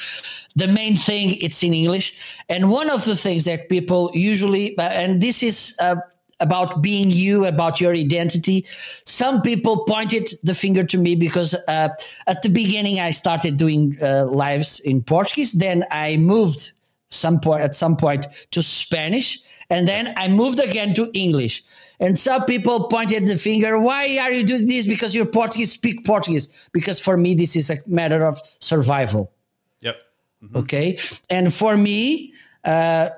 [0.56, 2.18] the main thing it's in English.
[2.50, 5.98] And one of the things that people usually, uh, and this is uh,
[6.40, 8.66] about being you, about your identity.
[9.06, 11.90] Some people pointed the finger to me because uh,
[12.28, 15.54] at the beginning I started doing uh, lives in Portuguese.
[15.54, 16.72] Then I moved
[17.10, 21.64] some point at some point to Spanish, and then I moved again to English.
[22.00, 24.86] And some people pointed the finger, why are you doing this?
[24.86, 26.70] Because you're Portuguese, speak Portuguese.
[26.72, 29.32] Because for me, this is a matter of survival.
[29.80, 29.96] Yep.
[30.44, 30.58] Mm-hmm.
[30.58, 31.00] Okay.
[31.30, 32.34] And for me,
[32.66, 33.10] uh,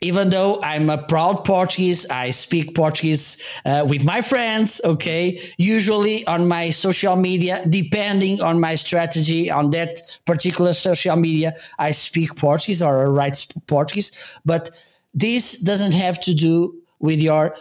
[0.00, 5.40] even though I'm a proud Portuguese, I speak Portuguese uh, with my friends, okay?
[5.56, 11.90] Usually on my social media, depending on my strategy on that particular social media, I
[11.90, 14.38] speak Portuguese or I write Portuguese.
[14.44, 14.70] But
[15.14, 17.56] this doesn't have to do with your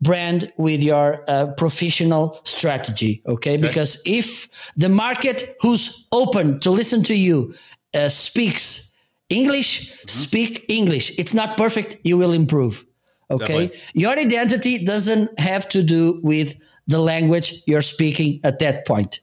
[0.00, 3.54] brand, with your uh, professional strategy, okay?
[3.54, 3.56] okay?
[3.56, 7.54] Because if the market who's open to listen to you
[7.92, 8.85] uh, speaks
[9.28, 10.08] English, mm-hmm.
[10.08, 11.12] speak English.
[11.18, 12.84] It's not perfect, you will improve.
[13.30, 13.68] Okay.
[13.68, 13.80] Definitely.
[13.94, 19.20] Your identity doesn't have to do with the language you're speaking at that point.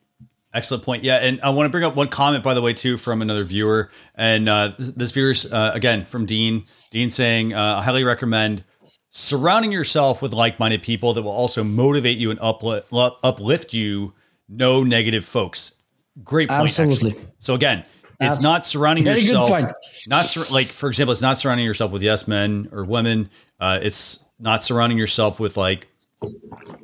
[0.54, 1.04] Excellent point.
[1.04, 3.44] Yeah, and I want to bring up one comment, by the way, too, from another
[3.44, 6.66] viewer, and uh, this viewer's uh, again from Dean.
[6.92, 8.64] Dean saying, uh, "I highly recommend
[9.10, 14.14] surrounding yourself with like-minded people that will also motivate you and uplift, uplift you.
[14.50, 15.74] No negative folks.
[16.24, 16.62] Great point.
[16.62, 17.12] Absolutely.
[17.12, 17.28] Actually.
[17.40, 17.86] So again,
[18.20, 19.74] it's not surrounding Very yourself.
[20.08, 23.30] Not sur- like, for example, it's not surrounding yourself with yes men or women.
[23.60, 25.88] Uh, it's not surrounding yourself with like,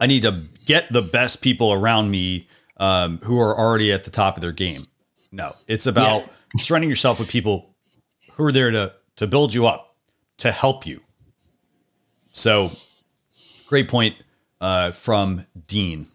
[0.01, 4.11] I need to get the best people around me um, who are already at the
[4.11, 4.87] top of their game.
[5.31, 6.61] No, it's about yeah.
[6.61, 7.75] surrounding yourself with people
[8.33, 9.95] who are there to to build you up,
[10.37, 11.01] to help you.
[12.31, 12.71] So,
[13.67, 14.15] great point
[14.61, 16.07] uh, from Dean.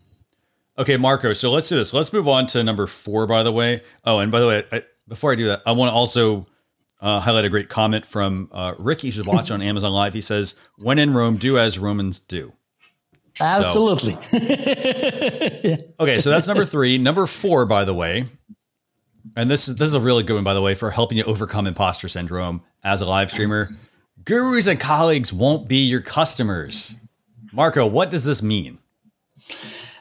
[0.77, 1.33] Okay, Marco.
[1.35, 1.95] So let's do this.
[1.95, 3.27] Let's move on to number four.
[3.27, 3.83] By the way.
[4.05, 6.47] Oh, and by the way, I, before I do that, I want to also
[7.01, 9.05] uh, highlight a great comment from uh, Rick.
[9.05, 10.15] You should watch on Amazon Live.
[10.15, 12.53] He says, "When in Rome, do as Romans do."
[13.41, 14.19] Absolutely.
[15.65, 15.77] So.
[15.99, 16.99] Okay, so that's number three.
[16.99, 18.27] Number four, by the way,
[19.35, 21.25] and this is this is a really good one, by the way, for helping you
[21.25, 23.69] overcome imposter syndrome as a live streamer.
[24.25, 26.97] Gurus and colleagues won't be your customers.
[27.53, 28.79] Marco, what does this mean?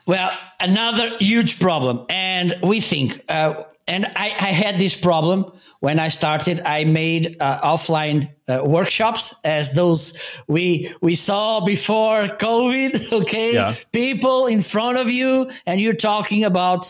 [0.06, 5.98] Well, another huge problem, and we think uh, and I, I, had this problem when
[5.98, 6.60] I started.
[6.64, 10.18] I made uh, offline uh, workshops, as those
[10.48, 13.12] we we saw before COVID.
[13.24, 13.74] Okay, yeah.
[13.92, 16.86] people in front of you, and you're talking about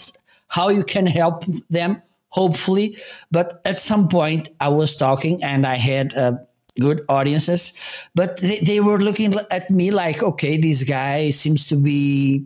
[0.49, 2.01] how you can help them.
[2.29, 2.97] Hopefully,
[3.31, 6.15] but at some point, I was talking, and I had.
[6.15, 6.33] Uh,
[6.81, 7.73] good audiences
[8.17, 12.45] but they, they were looking at me like okay this guy seems to be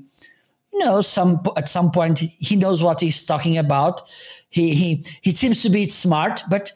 [0.78, 4.02] you know some at some point he knows what he's talking about
[4.50, 6.72] he he he seems to be smart, but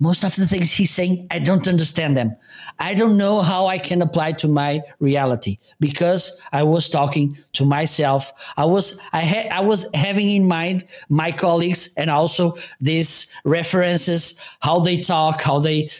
[0.00, 2.36] most of the things he's saying, I don't understand them.
[2.78, 7.64] I don't know how I can apply to my reality because I was talking to
[7.64, 8.32] myself.
[8.56, 14.40] I was I had I was having in mind my colleagues and also these references,
[14.60, 15.90] how they talk, how they,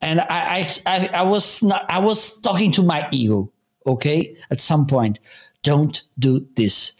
[0.00, 3.52] and I I I was not I was talking to my ego.
[3.86, 5.20] Okay, at some point,
[5.62, 6.92] don't do this.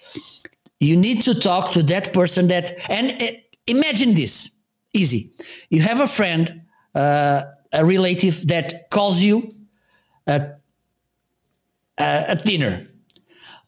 [0.79, 3.11] You need to talk to that person that and.
[3.23, 4.51] It, imagine this.
[4.93, 5.33] Easy.
[5.69, 6.63] You have a friend
[6.95, 9.55] uh, a relative that calls you
[10.27, 10.61] at,
[11.99, 12.87] uh, at dinner.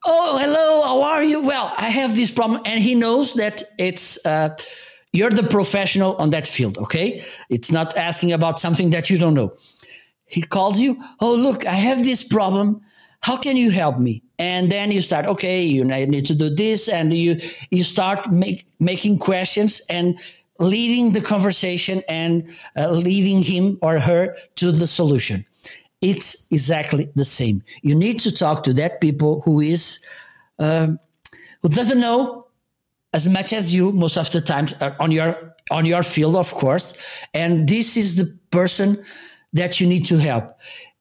[0.06, 1.42] Oh hello how are you?
[1.42, 4.56] Well i have this problem and he knows that it's uh,
[5.12, 7.22] you're the professional on that field okay?
[7.50, 9.56] It's not asking about something that you don't know.
[10.26, 12.80] He calls you oh look i have this problem
[13.20, 16.88] how can you help me and then you start okay you need to do this
[16.88, 17.38] and you
[17.70, 20.18] you start make, making questions and
[20.60, 25.44] leading the conversation and uh, leading him or her to the solution
[26.00, 27.62] it's exactly the same.
[27.82, 30.04] You need to talk to that people who is
[30.58, 30.98] um,
[31.62, 32.46] who doesn't know
[33.12, 36.54] as much as you most of the times uh, on your on your field, of
[36.54, 36.94] course.
[37.34, 39.02] And this is the person
[39.52, 40.50] that you need to help.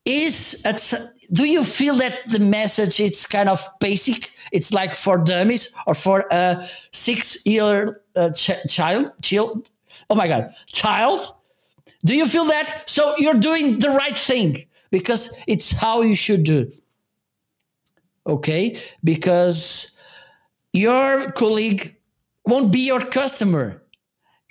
[0.05, 0.93] Is at,
[1.31, 4.31] do you feel that the message it's kind of basic?
[4.51, 9.69] It's like for dummies or for a six-year uh, ch- child, child.
[10.09, 11.33] Oh my God, child.
[12.05, 12.89] Do you feel that?
[12.89, 16.71] So you're doing the right thing because it's how you should do.
[18.25, 19.97] Okay, because
[20.73, 21.95] your colleague
[22.45, 23.81] won't be your customer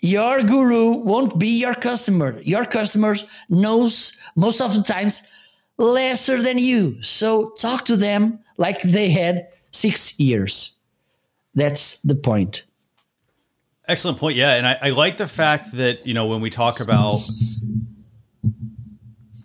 [0.01, 5.23] your guru won't be your customer your customers knows most of the times
[5.79, 10.79] lesser than you so talk to them like they had six years
[11.55, 12.65] that's the point
[13.89, 16.81] excellent point yeah and I, I like the fact that you know when we talk
[16.81, 17.21] about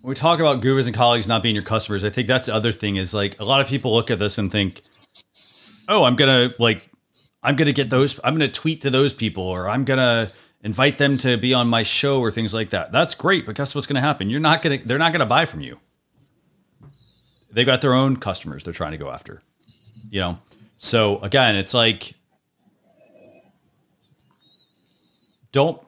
[0.02, 2.72] we talk about gurus and colleagues not being your customers i think that's the other
[2.72, 4.82] thing is like a lot of people look at this and think
[5.88, 6.88] oh i'm gonna like
[7.42, 11.18] i'm gonna get those i'm gonna tweet to those people or i'm gonna invite them
[11.18, 12.92] to be on my show or things like that.
[12.92, 14.30] That's great, but guess what's to happen?
[14.30, 15.78] You're not to they're not to buy from you.
[17.52, 19.42] They've got their own customers they're trying to go after.
[20.10, 20.38] You know.
[20.78, 22.14] So again, it's like
[25.52, 25.80] don't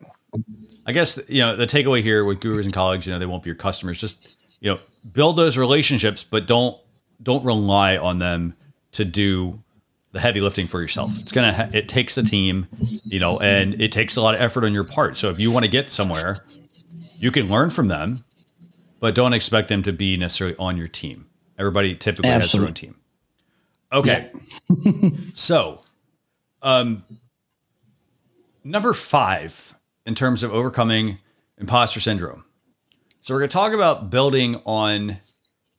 [0.86, 3.42] I guess you know the takeaway here with gurus and colleagues, you know, they won't
[3.42, 3.98] be your customers.
[3.98, 4.78] Just you know,
[5.12, 6.78] build those relationships, but don't
[7.22, 8.54] don't rely on them
[8.92, 9.62] to do
[10.12, 11.18] the heavy lifting for yourself.
[11.18, 12.68] It's gonna ha- it takes a team,
[13.04, 15.16] you know, and it takes a lot of effort on your part.
[15.16, 16.44] So if you want to get somewhere,
[17.18, 18.24] you can learn from them,
[19.00, 21.26] but don't expect them to be necessarily on your team.
[21.58, 22.68] Everybody typically Absolutely.
[22.68, 23.00] has their own team.
[23.92, 24.30] Okay,
[24.84, 25.10] yeah.
[25.34, 25.82] so,
[26.62, 27.04] um,
[28.64, 29.74] number five
[30.06, 31.18] in terms of overcoming
[31.58, 32.44] imposter syndrome.
[33.20, 35.18] So we're going to talk about building on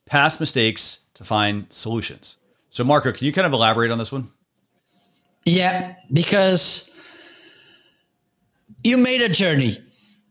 [0.05, 2.37] past mistakes to find solutions.
[2.69, 4.31] So, Marco, can you kind of elaborate on this one?
[5.45, 6.91] Yeah, because
[8.83, 9.77] you made a journey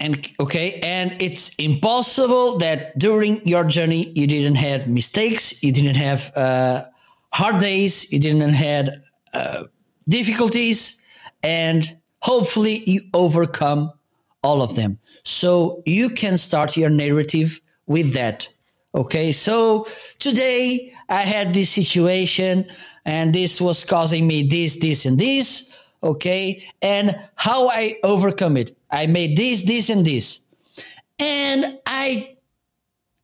[0.01, 5.97] and okay and it's impossible that during your journey you didn't have mistakes you didn't
[5.97, 6.84] have uh,
[7.32, 8.88] hard days you didn't have
[9.32, 9.64] uh,
[10.09, 11.01] difficulties
[11.42, 13.92] and hopefully you overcome
[14.42, 18.49] all of them so you can start your narrative with that
[18.95, 19.86] okay so
[20.18, 22.66] today I had this situation
[23.05, 25.73] and this was causing me this, this, and this.
[26.05, 26.62] Okay.
[26.82, 28.76] And how I overcome it.
[28.90, 30.40] I made this, this, and this.
[31.18, 32.36] And I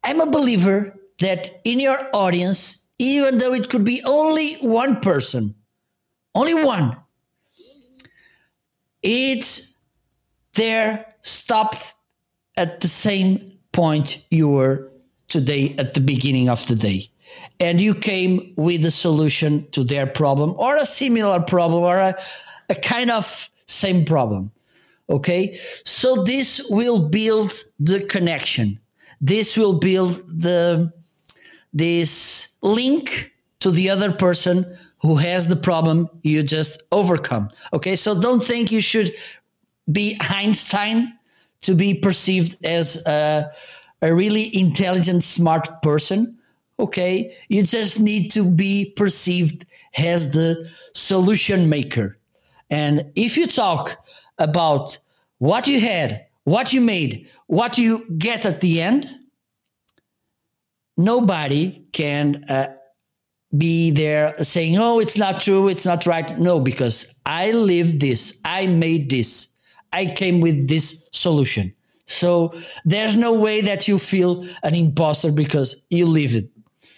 [0.02, 5.54] I'm a believer that in your audience, even though it could be only one person,
[6.34, 6.96] only one,
[9.02, 9.74] it's
[10.54, 11.94] there stopped
[12.56, 14.90] at the same point you were
[15.28, 17.10] today at the beginning of the day
[17.60, 22.16] and you came with a solution to their problem or a similar problem or a,
[22.70, 24.50] a kind of same problem
[25.10, 25.58] okay?
[25.84, 28.78] So this will build the connection.
[29.20, 30.92] This will build the
[31.72, 37.96] this link to the other person who has the problem you just overcome okay?
[37.96, 39.14] So don't think you should
[39.90, 41.12] be einstein
[41.62, 43.50] to be perceived as a,
[44.00, 46.38] a really intelligent smart person
[46.78, 47.36] okay?
[47.48, 49.66] You just need to be perceived
[49.98, 52.16] as the solution maker
[52.70, 53.96] and if you talk
[54.38, 54.98] about
[55.38, 59.08] what you had what you made what you get at the end
[60.96, 62.74] nobody can uh,
[63.56, 66.38] be there saying oh it's not true it's not right.
[66.38, 69.48] No because i lived this i made this
[69.92, 71.74] i came with this solution.
[72.06, 72.52] So
[72.84, 76.50] there's no way that you feel an imposter because you live it.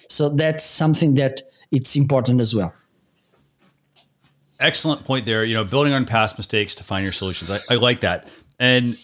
[0.09, 2.73] So that's something that it's important as well.
[4.63, 5.45] Excellent point there.
[5.45, 7.51] You know, building on past mistakes to find your solutions.
[7.51, 8.29] I, I like that.
[8.59, 8.97] And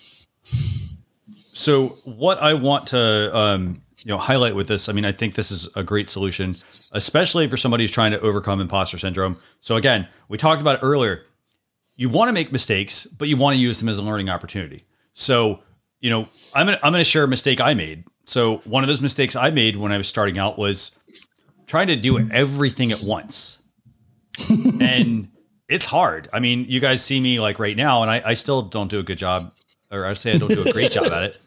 [1.53, 5.35] so, what I want to um, you know highlight with this, I mean, I think
[5.35, 6.57] this is a great solution,
[6.93, 9.39] especially for somebody who's trying to overcome imposter syndrome.
[9.61, 11.25] So again, we talked about earlier.
[11.97, 14.85] You want to make mistakes, but you want to use them as a learning opportunity.
[15.15, 15.61] So,
[16.01, 18.05] you know, I'm gonna, I'm going to share a mistake I made.
[18.25, 20.97] So one of those mistakes I made when I was starting out was
[21.67, 23.59] trying to do everything at once.
[24.81, 25.29] and
[25.69, 26.29] it's hard.
[26.33, 28.99] I mean, you guys see me like right now, and I, I still don't do
[28.99, 29.53] a good job,
[29.91, 31.41] or I say I don't do a great job at it.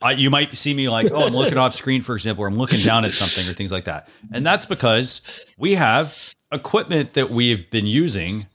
[0.00, 2.56] I, you might see me like, oh, I'm looking off screen, for example, or I'm
[2.56, 4.08] looking down at something or things like that.
[4.32, 5.22] And that's because
[5.58, 6.16] we have
[6.52, 8.46] equipment that we've been using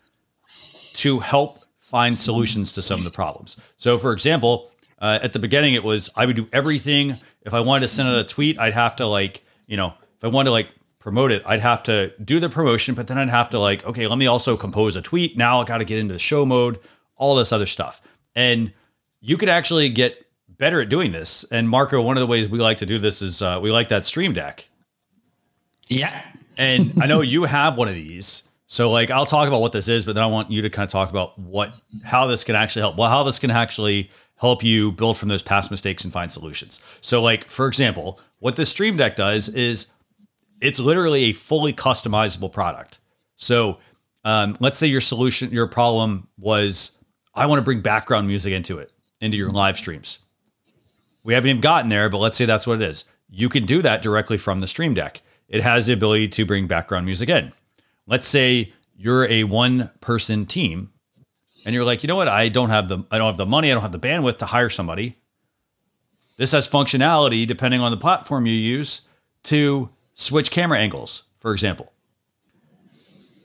[0.93, 3.57] to help find solutions to some of the problems.
[3.77, 4.69] So, for example,
[5.03, 7.17] Uh, at the beginning, it was I would do everything.
[7.41, 10.23] If I wanted to send out a tweet, I'd have to like, you know, if
[10.23, 10.69] I wanted to like
[11.03, 14.07] promote it, I'd have to do the promotion, but then I'd have to like, okay,
[14.07, 15.37] let me also compose a tweet.
[15.37, 16.79] Now I got to get into the show mode,
[17.17, 18.01] all this other stuff.
[18.37, 18.71] And
[19.19, 21.43] you could actually get better at doing this.
[21.51, 23.89] And Marco, one of the ways we like to do this is uh, we like
[23.89, 24.69] that stream deck.
[25.89, 26.23] Yeah.
[26.57, 28.43] And I know you have one of these.
[28.67, 30.85] So like I'll talk about what this is, but then I want you to kind
[30.85, 31.73] of talk about what
[32.05, 32.95] how this can actually help.
[32.95, 36.79] Well, how this can actually help you build from those past mistakes and find solutions.
[37.01, 39.91] So like for example, what the Stream Deck does is
[40.61, 42.99] it's literally a fully customizable product.
[43.35, 43.79] So
[44.23, 46.97] um, let's say your solution, your problem was
[47.35, 50.19] I want to bring background music into it, into your live streams.
[51.23, 53.05] We haven't even gotten there, but let's say that's what it is.
[53.29, 55.21] You can do that directly from the Stream Deck.
[55.47, 57.51] It has the ability to bring background music in.
[58.05, 60.91] Let's say you're a one person team
[61.65, 62.27] and you're like, you know what?
[62.27, 64.45] I don't have the I don't have the money, I don't have the bandwidth to
[64.45, 65.17] hire somebody.
[66.37, 69.01] This has functionality depending on the platform you use
[69.43, 71.91] to switch camera angles, for example.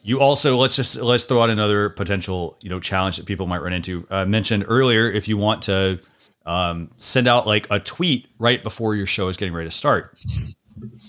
[0.03, 3.61] You also let's just let's throw out another potential you know challenge that people might
[3.61, 4.07] run into.
[4.11, 6.01] I mentioned earlier if you want to
[6.47, 10.19] um, send out like a tweet right before your show is getting ready to start,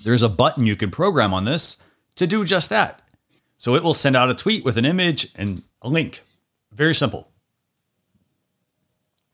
[0.04, 1.78] there's a button you can program on this
[2.16, 3.02] to do just that.
[3.58, 6.22] So it will send out a tweet with an image and a link.
[6.74, 7.30] Very simple.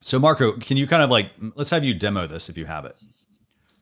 [0.01, 2.85] So Marco, can you kind of like let's have you demo this if you have
[2.85, 2.95] it.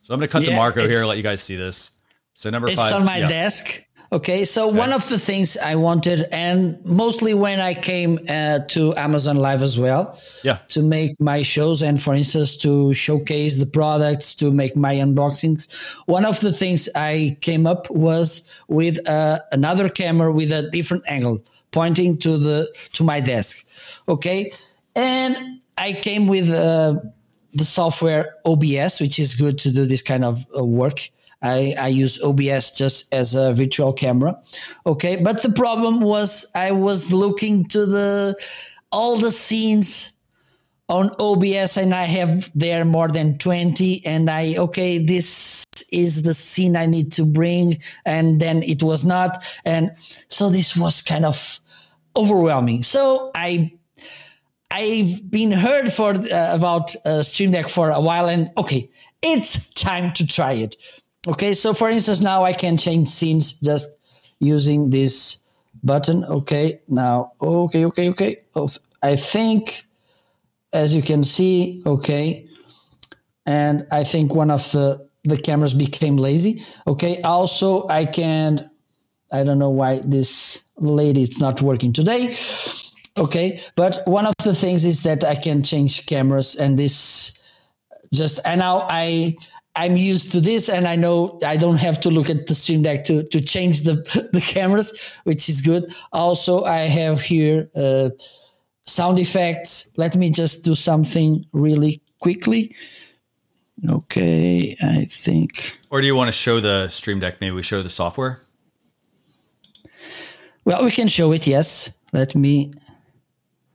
[0.03, 1.91] So I'm going to cut Yeah, to Marco here, let you guys see this.
[2.35, 2.93] So number It's five.
[2.93, 3.27] on my yeah.
[3.27, 3.83] desk.
[4.11, 8.95] Okay, so one of the things I wanted, and mostly when I came uh, to
[8.95, 10.57] Amazon Live as well, Yeah.
[10.69, 15.67] to make my shows and, for instance, to showcase the products, to make my unboxings.
[16.05, 21.05] One of the things I came up was with uh, another camera with a different
[21.07, 23.65] angle pointing to the to my desk.
[24.07, 24.51] Okay,
[24.95, 26.99] and I came with uh,
[27.55, 31.09] the software OBS, which is good to do this kind of uh, work.
[31.43, 34.39] I, I use OBS just as a virtual camera.
[34.85, 35.17] Okay.
[35.17, 38.35] But the problem was I was looking to the
[38.91, 40.11] all the scenes
[40.89, 46.33] on OBS and I have there more than 20 and I okay this is the
[46.33, 49.91] scene I need to bring and then it was not and
[50.27, 51.59] so this was kind of
[52.15, 52.83] overwhelming.
[52.83, 53.71] So I
[54.73, 58.89] I've been heard for uh, about uh, Stream Deck for a while, and okay,
[59.21, 60.75] it's time to try it.
[61.27, 63.97] Okay, so for instance, now I can change scenes just
[64.39, 65.39] using this
[65.83, 66.25] button.
[66.25, 68.41] Okay, now okay, okay, okay.
[68.55, 68.67] Oh,
[69.01, 69.85] I think,
[70.73, 72.47] as you can see, okay,
[73.45, 76.63] and I think one of the the cameras became lazy.
[76.87, 78.69] Okay, also I can.
[79.31, 82.35] I don't know why this lady it's not working today
[83.17, 87.37] okay but one of the things is that i can change cameras and this
[88.11, 89.35] just and now i
[89.75, 92.81] i'm used to this and i know i don't have to look at the stream
[92.83, 93.95] deck to to change the
[94.33, 94.91] the cameras
[95.23, 98.09] which is good also i have here uh,
[98.85, 102.75] sound effects let me just do something really quickly
[103.89, 107.39] okay i think Or do you want to show the Stream Deck?
[107.41, 108.41] Maybe we show the software.
[110.65, 112.71] well we can show it yes let me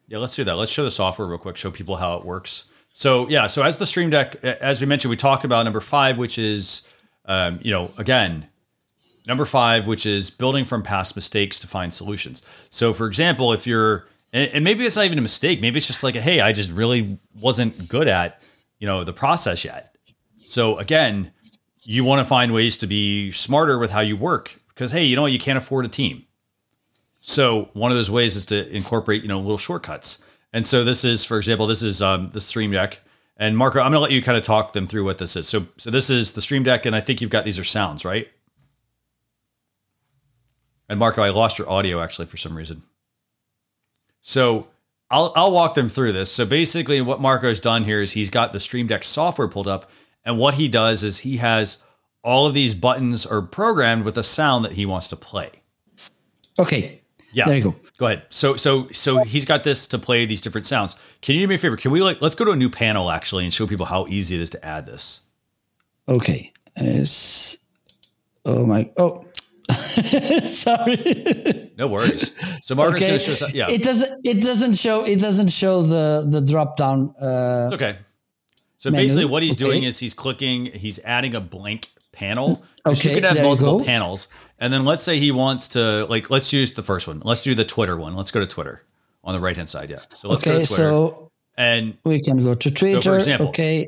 [0.09, 0.57] Yeah, let's do that.
[0.57, 2.65] Let's show the software real quick, show people how it works.
[2.99, 6.19] So yeah, so as the Stream Deck, as we mentioned, we talked about number five,
[6.19, 6.83] which is,
[7.27, 8.49] um, you know, again,
[9.29, 12.43] number five, which is building from past mistakes to find solutions.
[12.71, 15.87] So for example, if you're, and, and maybe it's not even a mistake, maybe it's
[15.87, 18.43] just like, hey, I just really wasn't good at,
[18.81, 19.95] you know, the process yet.
[20.39, 21.31] So again,
[21.85, 25.15] you want to find ways to be smarter with how you work because hey, you
[25.15, 26.25] know you can't afford a team.
[27.21, 30.19] So one of those ways is to incorporate, you know, little shortcuts.
[30.53, 33.01] And so this is, for example, this is um, the Stream Deck.
[33.37, 35.49] And Marco, I'm going to let you kind of talk them through what this is.
[35.49, 38.05] So, so this is the Stream Deck, and I think you've got these are sounds,
[38.05, 38.29] right?
[40.89, 42.83] And Marco, I lost your audio actually for some reason.
[44.23, 44.69] So
[45.11, 46.33] I'll I'll walk them through this.
[46.33, 49.91] So basically, what Marco's done here is he's got the Stream Deck software pulled up,
[50.25, 51.83] and what he does is he has
[52.25, 55.51] all of these buttons are programmed with a sound that he wants to play.
[56.59, 57.01] okay
[57.33, 57.47] Yeah.
[57.47, 58.23] there you go Go ahead.
[58.31, 60.97] So so so he's got this to play these different sounds.
[61.21, 61.77] Can you do me a favor?
[61.77, 64.37] Can we like let's go to a new panel actually and show people how easy
[64.37, 65.21] it is to add this.
[66.09, 66.53] Okay.
[66.77, 67.59] It's,
[68.45, 68.91] oh my.
[68.97, 69.25] Oh,
[70.45, 71.73] sorry.
[71.77, 72.35] No worries.
[72.63, 73.07] So Marco's okay.
[73.09, 73.69] gonna show us yeah.
[73.69, 74.25] It doesn't.
[74.25, 75.05] It doesn't show.
[75.05, 77.15] It doesn't show the the drop down.
[77.21, 77.99] Uh, it's okay.
[78.79, 79.05] So menu.
[79.05, 82.63] basically what he's doing is he's clicking, he's adding a blank panel.
[82.85, 84.29] 'Cause you Okay, could have multiple panels.
[84.59, 87.21] And then let's say he wants to like let's use the first one.
[87.25, 88.17] Let's do the Twitter one.
[88.17, 88.83] Let's go to Twitter
[89.23, 89.91] on the right hand side.
[89.91, 90.01] Yeah.
[90.15, 90.63] So let's go okay.
[90.63, 90.83] to Twitter.
[90.83, 93.03] So And we can go to Twitter.
[93.03, 93.87] For example, okay.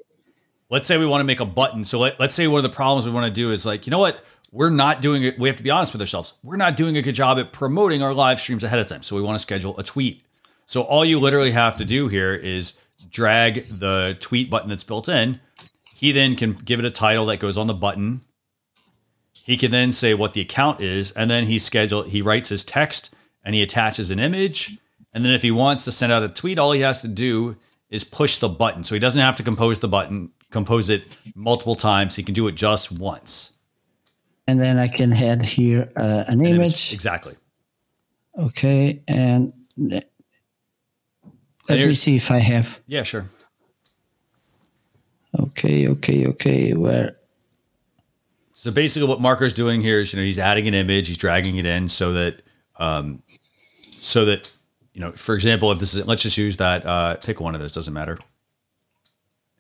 [0.71, 1.85] let's say we want to make a button.
[1.85, 3.91] So let, let's say one of the problems we want to do is like, you
[3.91, 4.25] know what?
[4.53, 5.39] We're not doing it.
[5.39, 6.35] We have to be honest with ourselves.
[6.43, 9.03] We're not doing a good job at promoting our live streams ahead of time.
[9.03, 10.23] So we want to schedule a tweet.
[10.67, 12.75] So all you literally have to do here is
[13.11, 15.41] drag the tweet button that's built in.
[16.01, 18.23] He then can give it a title that goes on the button.
[19.35, 22.65] He can then say what the account is, and then he schedule he writes his
[22.65, 24.79] text and he attaches an image.
[25.13, 27.55] And then if he wants to send out a tweet, all he has to do
[27.91, 28.83] is push the button.
[28.83, 32.17] So he doesn't have to compose the button, compose it multiple times.
[32.17, 33.59] He can do it just once.
[34.47, 36.95] And then I can add here uh, an, An image.
[36.95, 37.37] Exactly.
[38.39, 39.03] Okay.
[39.07, 40.01] And le-
[41.69, 42.81] let me see if I have.
[42.87, 43.29] Yeah, sure.
[45.39, 45.89] Okay.
[45.89, 46.27] Okay.
[46.27, 46.75] Okay.
[46.75, 47.17] Where?
[48.53, 51.57] So basically, what Marco's doing here is, you know, he's adding an image, he's dragging
[51.57, 52.43] it in so that,
[52.77, 53.23] um,
[54.01, 54.51] so that,
[54.93, 57.61] you know, for example, if this is, let's just use that, uh, pick one of
[57.63, 58.19] those, doesn't matter.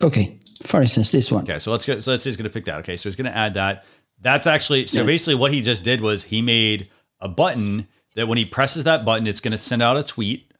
[0.03, 0.39] Okay.
[0.64, 1.45] For instance, this one.
[1.45, 1.99] Okay, so let's go.
[1.99, 2.81] so let's say he's going to pick that.
[2.81, 3.87] Okay, so he's going to add that.
[4.21, 6.91] That's actually, so basically, what he just did was he made
[7.21, 10.53] a button that when he presses that button, it's going to send out a tweet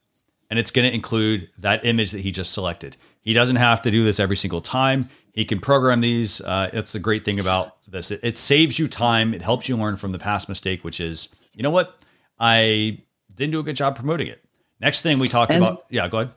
[0.49, 2.97] and it's going to include that image that he just selected.
[3.21, 5.09] He doesn't have to do this every single time.
[5.33, 6.41] He can program these.
[6.41, 8.11] Uh, that's the great thing about this.
[8.11, 9.33] It, it saves you time.
[9.33, 11.97] It helps you learn from the past mistake, which is, you know what?
[12.39, 12.99] I
[13.35, 14.43] didn't do a good job promoting it.
[14.79, 15.83] Next thing we talked And- about.
[15.89, 16.33] Yeah, go ahead.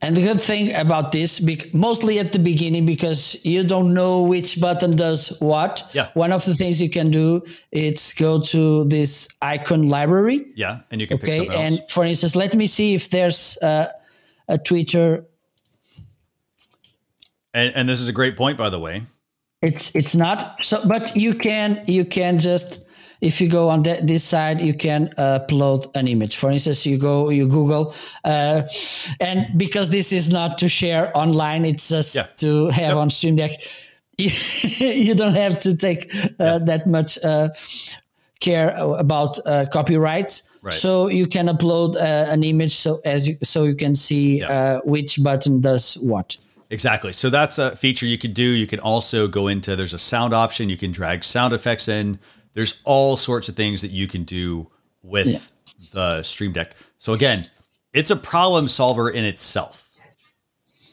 [0.00, 1.42] And the good thing about this,
[1.72, 5.90] mostly at the beginning, because you don't know which button does what.
[5.92, 6.10] Yeah.
[6.14, 7.42] One of the things you can do
[7.72, 10.46] is go to this icon library.
[10.54, 11.66] Yeah, and you can pick Okay.
[11.66, 13.86] And for instance, let me see if there's uh,
[14.46, 15.24] a Twitter.
[17.54, 19.02] And, and this is a great point, by the way.
[19.62, 22.80] It's it's not so, but you can you can just
[23.20, 26.36] if you go on that this side you can upload an image.
[26.36, 27.92] For instance, you go you Google,
[28.24, 28.62] uh,
[29.20, 32.26] and because this is not to share online, it's just Yeah.
[32.36, 33.50] to have on Stream Deck.
[34.20, 34.30] You,
[34.88, 37.50] you don't have to take uh, that much uh,
[38.40, 40.42] care about uh, copyrights.
[40.60, 40.74] Right.
[40.74, 44.50] So you can upload uh, an image so as you so you can see Yeah.
[44.50, 46.36] uh, which button does what.
[46.70, 47.12] Exactly.
[47.12, 48.42] So that's a feature you could do.
[48.42, 50.68] You can also go into there's a sound option.
[50.68, 52.18] You can drag sound effects in.
[52.54, 54.70] There's all sorts of things that you can do
[55.02, 55.50] with
[55.92, 56.74] the Stream Deck.
[56.98, 57.46] So again,
[57.94, 59.90] it's a problem solver in itself.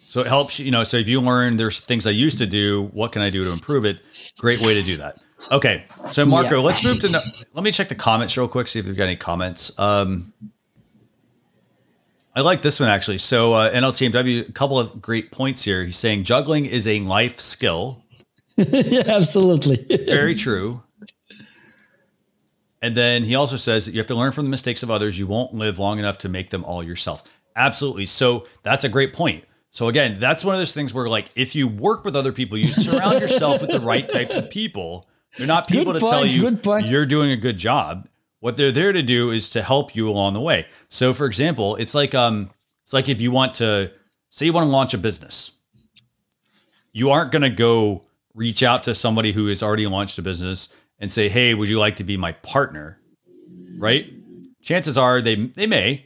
[0.08, 0.84] So it helps you know.
[0.86, 3.52] So if you learn there's things I used to do, what can I do to
[3.52, 4.00] improve it?
[4.38, 5.18] Great way to do that.
[5.52, 6.66] Okay, so Marco, Yeah.
[6.68, 7.10] let's move to.
[7.10, 7.20] No,
[7.54, 8.70] let me check the comments real quick.
[8.70, 9.78] See if we've got any comments.
[9.78, 10.32] Um,
[12.36, 13.18] I like this one actually.
[13.18, 15.86] So uh, NLTMW, a couple of great points here.
[15.86, 18.04] He's saying juggling is a life skill.
[18.58, 19.86] yeah, absolutely.
[20.06, 20.84] Very true.
[22.82, 25.18] And then he also says that you have to learn from the mistakes of others.
[25.18, 27.24] You won't live long enough to make them all yourself.
[27.56, 28.06] Absolutely.
[28.06, 29.46] So that's a great point.
[29.72, 32.58] So again, that's one of those things where like if you work with other people,
[32.58, 35.08] you surround yourself with the right types of people.
[35.38, 38.08] They're not people Good to tell you you're doing a good job.
[38.46, 40.68] What they're there to do is to help you along the way.
[40.88, 42.52] So for example, it's like um
[42.84, 43.92] it's like if you want to
[44.30, 45.50] say you want to launch a business.
[46.94, 48.04] You aren't going to go
[48.36, 50.70] reach out to somebody who has already launched a business
[51.00, 53.00] and say, "Hey, would you like to be my partner?"
[53.80, 54.14] Right?
[54.62, 56.06] Chances are they they may,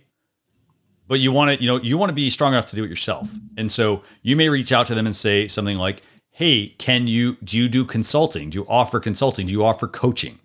[1.10, 2.90] but you want to you know you want to be strong enough to do it
[2.90, 3.30] yourself.
[3.58, 7.36] And so you may reach out to them and say something like, "Hey, can you
[7.44, 8.50] do you do consulting?
[8.50, 9.48] Do you offer consulting?
[9.48, 10.40] Do you offer coaching?"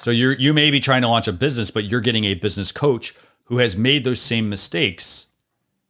[0.00, 2.72] So you're you may be trying to launch a business, but you're getting a business
[2.72, 5.26] coach who has made those same mistakes.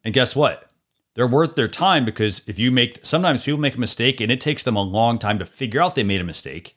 [0.05, 0.69] And guess what?
[1.15, 4.41] They're worth their time because if you make sometimes people make a mistake and it
[4.41, 6.77] takes them a long time to figure out they made a mistake.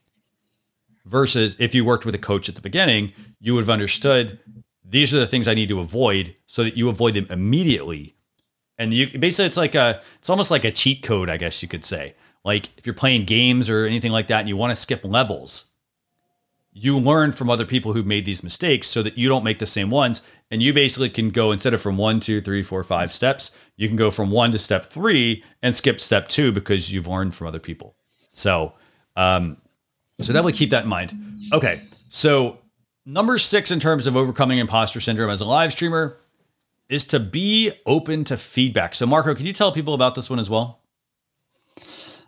[1.06, 4.40] Versus if you worked with a coach at the beginning, you would have understood
[4.86, 8.16] these are the things I need to avoid so that you avoid them immediately.
[8.78, 11.68] And you basically it's like a it's almost like a cheat code, I guess you
[11.68, 12.14] could say.
[12.46, 15.72] Like if you're playing games or anything like that and you want to skip levels,
[16.74, 19.66] you learn from other people who've made these mistakes so that you don't make the
[19.66, 20.24] same ones.
[20.50, 23.88] And you basically can go instead of from one, two, three, four, five steps, you
[23.88, 27.48] can go from one to step three and skip step two because you've learned from
[27.48, 27.96] other people.
[28.32, 28.74] So,
[29.16, 29.58] um,
[30.20, 31.14] so definitely keep that in mind.
[31.52, 31.82] Okay.
[32.10, 32.60] So,
[33.06, 36.18] number six in terms of overcoming imposter syndrome as a live streamer
[36.90, 38.96] is to be open to feedback.
[38.96, 40.83] So, Marco, can you tell people about this one as well?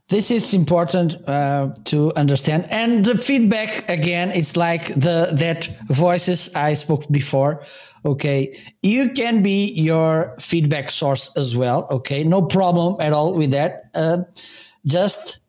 [0.08, 2.68] This is important uh, to understand.
[2.70, 7.64] And the feedback again it's like the that voices i spoke before
[8.06, 8.56] okay?
[8.84, 12.24] You can be your feedback source as well okay?
[12.24, 13.90] No problem at all with that.
[13.96, 14.18] Uh,
[14.86, 15.40] just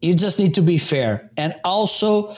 [0.00, 1.30] you just need to be fair.
[1.36, 2.36] And also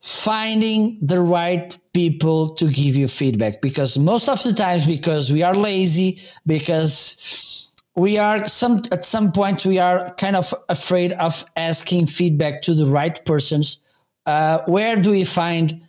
[0.00, 3.60] finding the right people to give you feedback.
[3.60, 7.49] Because most of the times because we are lazy because
[7.96, 12.74] we are some at some point we are kind of afraid of asking feedback to
[12.74, 13.78] the right persons
[14.26, 15.80] uh, where do we find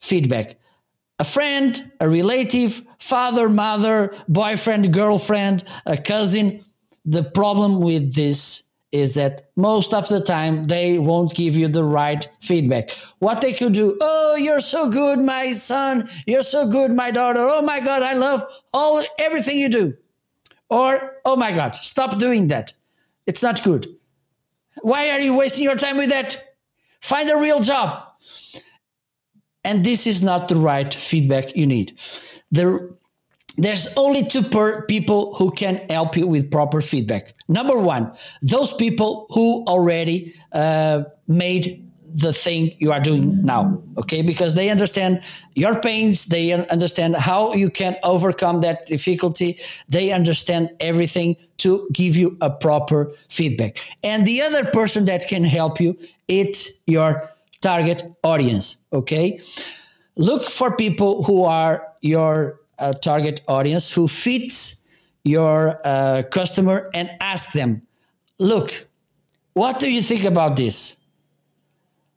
[0.00, 0.56] feedback
[1.18, 6.64] a friend a relative father mother boyfriend girlfriend a cousin
[7.04, 11.82] the problem with this is that most of the time they won't give you the
[11.82, 12.90] right feedback.
[13.20, 17.40] What they could do, oh, you're so good, my son, you're so good, my daughter.
[17.40, 18.44] Oh my God, I love
[18.74, 19.94] all everything you do.
[20.72, 22.72] Or, oh my God, stop doing that.
[23.26, 23.94] It's not good.
[24.80, 26.56] Why are you wasting your time with that?
[27.02, 28.02] Find a real job.
[29.64, 32.00] And this is not the right feedback you need.
[32.52, 32.96] The
[33.58, 37.34] there's only two per people who can help you with proper feedback.
[37.48, 38.10] Number one,
[38.40, 41.81] those people who already uh, made
[42.14, 44.22] the thing you are doing now, okay?
[44.22, 45.22] Because they understand
[45.54, 49.58] your pains, they understand how you can overcome that difficulty,
[49.88, 53.78] they understand everything to give you a proper feedback.
[54.02, 55.98] And the other person that can help you,
[56.28, 57.28] it's your
[57.60, 59.40] target audience, okay?
[60.16, 64.82] Look for people who are your a target audience who fits
[65.24, 67.82] your uh, customer and ask them,
[68.38, 68.88] look,
[69.52, 70.96] what do you think about this?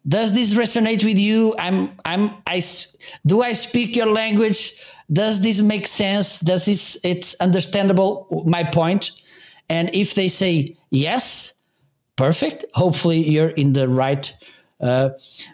[0.07, 1.55] Does this resonate with you?
[1.57, 2.61] I'm, I'm, I,
[3.25, 4.75] do I speak your language?
[5.11, 6.39] Does this make sense?
[6.39, 9.11] Does this, it's understandable, my point?
[9.69, 11.53] And if they say yes,
[12.15, 12.65] perfect.
[12.73, 14.31] Hopefully you're in the right
[14.79, 15.09] uh,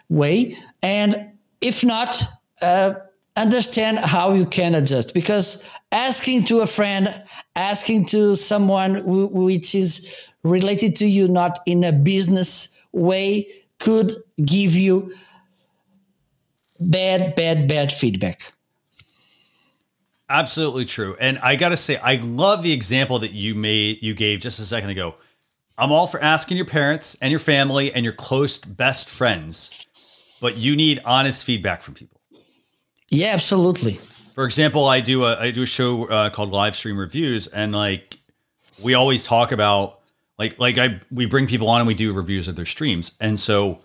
[0.08, 0.58] way.
[0.82, 1.30] And
[1.60, 2.22] if not,
[2.60, 2.94] uh,
[3.36, 7.22] understand how you can adjust because asking to a friend
[7.56, 13.48] asking to someone w- which is related to you not in a business way
[13.82, 14.14] could
[14.44, 15.12] give you
[16.80, 18.52] bad bad bad feedback.
[20.28, 21.16] Absolutely true.
[21.20, 24.64] And i gotta say i love the example that you made you gave just a
[24.64, 25.14] second ago.
[25.78, 29.70] I'm all for asking your parents and your family and your close best friends
[30.42, 32.20] but you need honest feedback from people.
[33.08, 33.94] Yeah, absolutely.
[34.34, 37.72] For example, I do a I do a show uh, called Live Stream Reviews, and
[37.72, 38.18] like
[38.82, 40.00] we always talk about
[40.42, 43.38] like like I we bring people on and we do reviews of their streams, and
[43.38, 43.80] so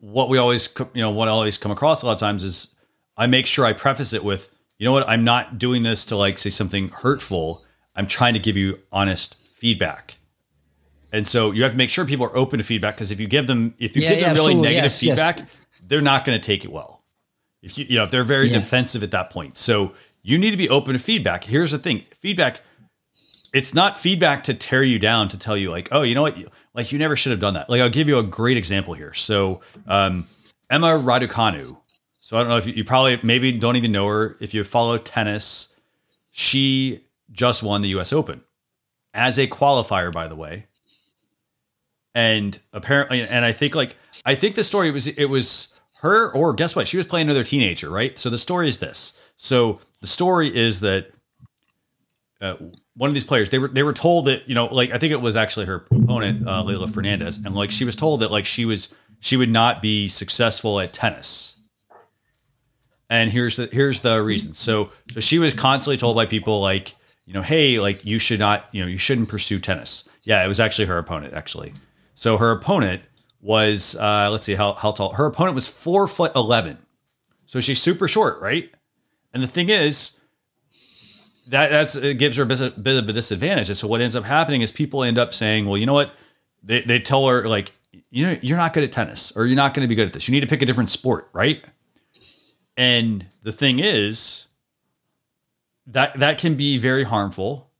[0.00, 2.74] what we always you know what I always come across a lot of times is
[3.16, 6.16] I make sure I preface it with you know what I'm not doing this to
[6.16, 7.64] like say something hurtful.
[7.94, 10.16] I'm trying to give you honest feedback.
[11.12, 13.28] And so you have to make sure people are open to feedback because if you
[13.28, 15.48] give them if you yeah, give them really negative yes, feedback, yes.
[15.86, 17.04] they're not going to take it well.
[17.62, 18.58] If you, you know, if they're very yeah.
[18.58, 19.56] defensive at that point.
[19.56, 21.44] So you need to be open to feedback.
[21.44, 22.62] Here's the thing feedback,
[23.52, 26.36] it's not feedback to tear you down, to tell you, like, oh, you know what?
[26.74, 27.68] Like, you never should have done that.
[27.68, 29.12] Like, I'll give you a great example here.
[29.14, 30.28] So, um,
[30.68, 31.76] Emma Raducanu.
[32.20, 34.36] So, I don't know if you, you probably maybe don't even know her.
[34.40, 35.74] If you follow tennis,
[36.30, 38.42] she just won the US Open
[39.12, 40.66] as a qualifier, by the way.
[42.14, 46.54] And apparently, and I think like, I think the story was, it was, her or
[46.54, 46.88] guess what?
[46.88, 48.18] She was playing another teenager, right?
[48.18, 49.18] So the story is this.
[49.36, 51.12] So the story is that
[52.40, 52.56] uh,
[52.94, 55.12] one of these players they were they were told that you know like I think
[55.12, 58.46] it was actually her opponent uh, Leylah Fernandez, and like she was told that like
[58.46, 58.88] she was
[59.20, 61.56] she would not be successful at tennis.
[63.10, 64.54] And here's the here's the reason.
[64.54, 66.94] So so she was constantly told by people like
[67.26, 70.08] you know hey like you should not you know you shouldn't pursue tennis.
[70.22, 71.74] Yeah, it was actually her opponent actually.
[72.14, 73.02] So her opponent
[73.42, 76.78] was uh, let's see how how tall her opponent was four foot eleven,
[77.44, 78.70] so she's super short, right?
[79.32, 80.19] And the thing is
[81.50, 83.68] that that's it gives her a bit, of, bit of a disadvantage.
[83.68, 86.14] And so what ends up happening is people end up saying, well, you know what?
[86.62, 87.72] They they tell her like,
[88.10, 90.12] you know, you're not good at tennis, or you're not going to be good at
[90.12, 90.28] this.
[90.28, 91.64] You need to pick a different sport, right?
[92.76, 94.46] And the thing is
[95.86, 97.70] that that can be very harmful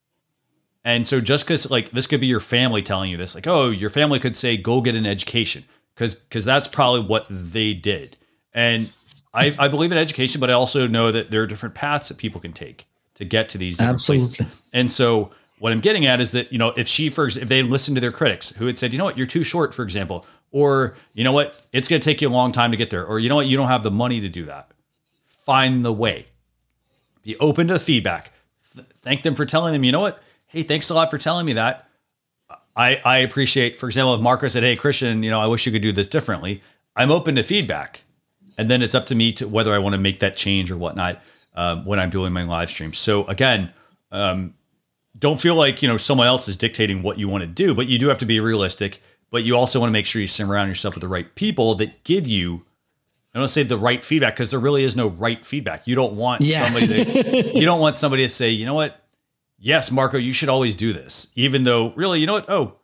[0.85, 3.71] and so just because like this could be your family telling you this, like, oh,
[3.71, 5.65] your family could say, go get an education.
[5.97, 8.17] Cause cause that's probably what they did.
[8.55, 8.91] And
[9.35, 12.17] I, I believe in education, but I also know that there are different paths that
[12.17, 12.87] people can take
[13.21, 14.27] to get to these different Absolutely.
[14.27, 14.63] places.
[14.73, 17.63] And so what I'm getting at is that, you know, if she, for if they
[17.63, 20.27] listened to their critics who had said, you know what, you're too short, for example,
[20.51, 23.07] or you know what, it's going to take you a long time to get there,
[23.07, 24.71] or you know what, you don't have the money to do that.
[25.27, 26.27] Find the way.
[27.23, 28.33] Be open to the feedback.
[28.75, 31.47] Th- thank them for telling them, you know what, hey, thanks a lot for telling
[31.47, 31.89] me that.
[32.75, 35.73] I, I appreciate, for example, if Marco said, hey, Christian, you know, I wish you
[35.73, 36.63] could do this differently.
[36.97, 38.05] I'm open to feedback.
[38.57, 40.77] And then it's up to me to whether I want to make that change or
[40.77, 41.21] whatnot
[41.55, 42.93] um, when I'm doing my live stream.
[42.93, 43.73] So again,
[44.13, 44.55] um,
[45.19, 47.87] don't feel like, you know, someone else is dictating what you want to do, but
[47.89, 49.01] you do have to be realistic.
[49.31, 52.03] but you also want to make sure you surround yourself with the right people that
[52.05, 52.65] give you
[53.33, 55.87] I don't say the right feedback because there really is no right feedback.
[55.87, 56.65] You don't want Yeah.
[56.65, 59.05] somebody to, you don't want somebody to say, you know what?
[59.57, 61.31] Yes, Marco, you should always do this.
[61.37, 62.51] Even though really, you know what?
[62.51, 62.75] Oh,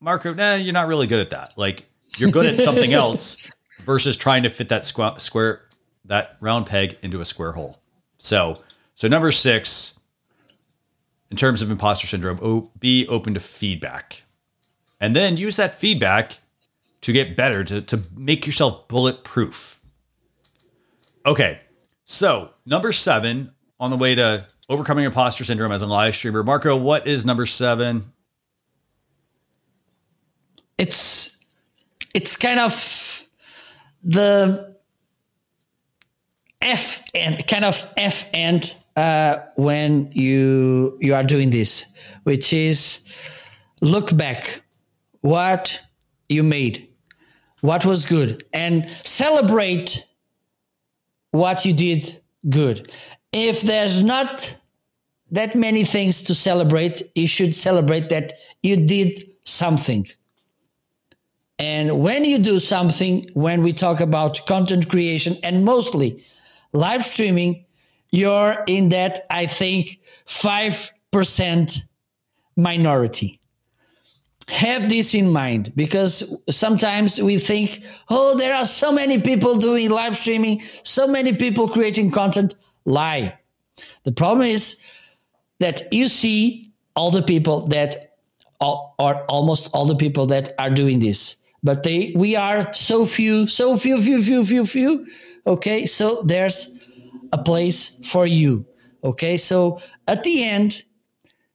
[0.00, 1.54] Marco, nah, you're not really good at that.
[1.58, 1.86] Like
[2.18, 3.36] you're good at something else
[3.84, 5.62] versus trying to fit that squ- square,
[6.04, 7.80] that round peg into a square hole.
[8.26, 8.60] So,
[8.94, 9.98] so number six,
[11.30, 14.24] in terms of imposter syndrome, be open to feedback,
[15.00, 16.38] and then use that feedback
[17.02, 19.80] to get better, to to make yourself bulletproof.
[21.24, 21.60] Okay,
[22.04, 26.42] so number seven on the way to overcoming imposter syndrome as a live streamer.
[26.42, 28.12] Marco, what is number seven?
[30.78, 31.38] it's
[32.14, 33.26] it's kind of
[34.02, 34.75] the
[36.60, 41.84] F and kind of F and uh, when you you are doing this,
[42.24, 43.00] which is
[43.82, 44.62] look back
[45.20, 45.80] what
[46.28, 46.88] you made,
[47.60, 50.06] what was good, and celebrate
[51.32, 52.90] what you did good.
[53.32, 54.54] If there's not
[55.30, 60.06] that many things to celebrate, you should celebrate that you did something.
[61.58, 66.22] And when you do something, when we talk about content creation and mostly
[66.76, 67.64] live streaming,
[68.10, 71.78] you're in that, I think, 5%
[72.56, 73.40] minority.
[74.48, 79.90] Have this in mind because sometimes we think, oh, there are so many people doing
[79.90, 82.54] live streaming, so many people creating content.
[82.84, 83.36] Lie.
[84.04, 84.80] The problem is
[85.58, 88.14] that you see all the people that
[88.60, 93.46] or almost all the people that are doing this but they we are so few
[93.46, 95.06] so few few few few few
[95.46, 96.84] okay so there's
[97.32, 98.66] a place for you
[99.04, 100.84] okay so at the end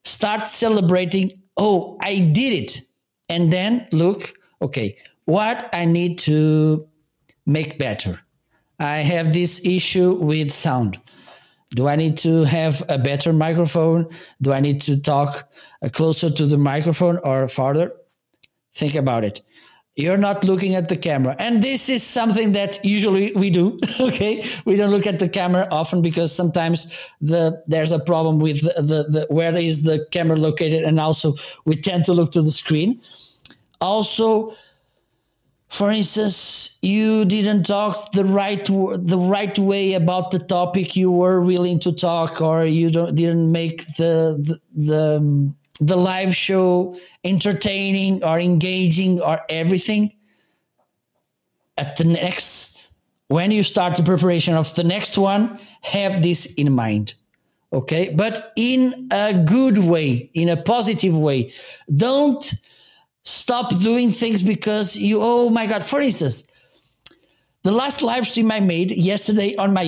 [0.03, 2.81] start celebrating oh i did it
[3.29, 6.87] and then look okay what i need to
[7.45, 8.19] make better
[8.79, 10.99] i have this issue with sound
[11.73, 14.07] do I need to have a better microphone?
[14.41, 15.49] Do I need to talk
[15.93, 17.93] closer to the microphone or farther?
[18.73, 19.41] Think about it.
[19.97, 21.35] You're not looking at the camera.
[21.37, 23.77] And this is something that usually we do.
[23.99, 24.43] Okay.
[24.65, 28.81] We don't look at the camera often because sometimes the there's a problem with the,
[28.81, 31.35] the, the where is the camera located, and also
[31.65, 33.01] we tend to look to the screen.
[33.79, 34.55] Also,
[35.71, 41.41] for instance, you didn't talk the right the right way about the topic you were
[41.41, 48.23] willing to talk, or you don't didn't make the the the, the live show entertaining
[48.23, 50.13] or engaging or everything.
[51.77, 52.91] At the next,
[53.27, 57.15] when you start the preparation of the next one, have this in mind.
[57.73, 61.51] Okay, but in a good way, in a positive way.
[61.95, 62.53] Don't
[63.23, 66.47] stop doing things because you oh my god for instance
[67.61, 69.83] the last live stream i made yesterday on my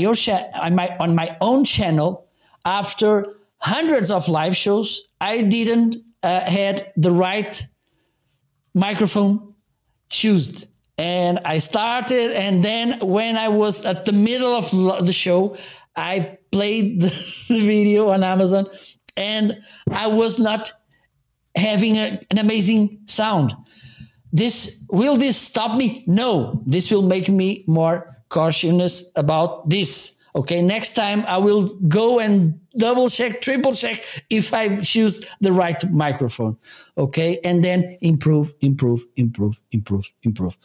[0.59, 2.27] on my on my own channel
[2.65, 5.01] after hundreds of live shows
[5.31, 5.91] i didn't
[6.23, 7.53] uh, had the right
[8.73, 9.35] microphone
[10.09, 10.67] chosen
[10.97, 14.65] and i started and then when i was at the middle of
[15.05, 15.55] the show
[15.95, 17.11] i played the
[17.49, 18.63] video on amazon
[19.17, 19.47] and
[19.91, 20.71] i was not
[21.55, 23.53] having a, an amazing sound.
[24.31, 26.03] This will this stop me?
[26.07, 30.15] No, this will make me more cautious about this.
[30.35, 35.51] Okay, next time I will go and double check, triple check if I choose the
[35.51, 36.57] right microphone.
[36.97, 40.57] Okay, and then improve, improve, improve, improve, improve.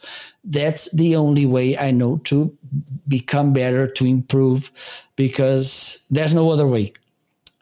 [0.43, 2.57] That's the only way I know to
[3.07, 4.71] become better, to improve,
[5.15, 6.93] because there's no other way.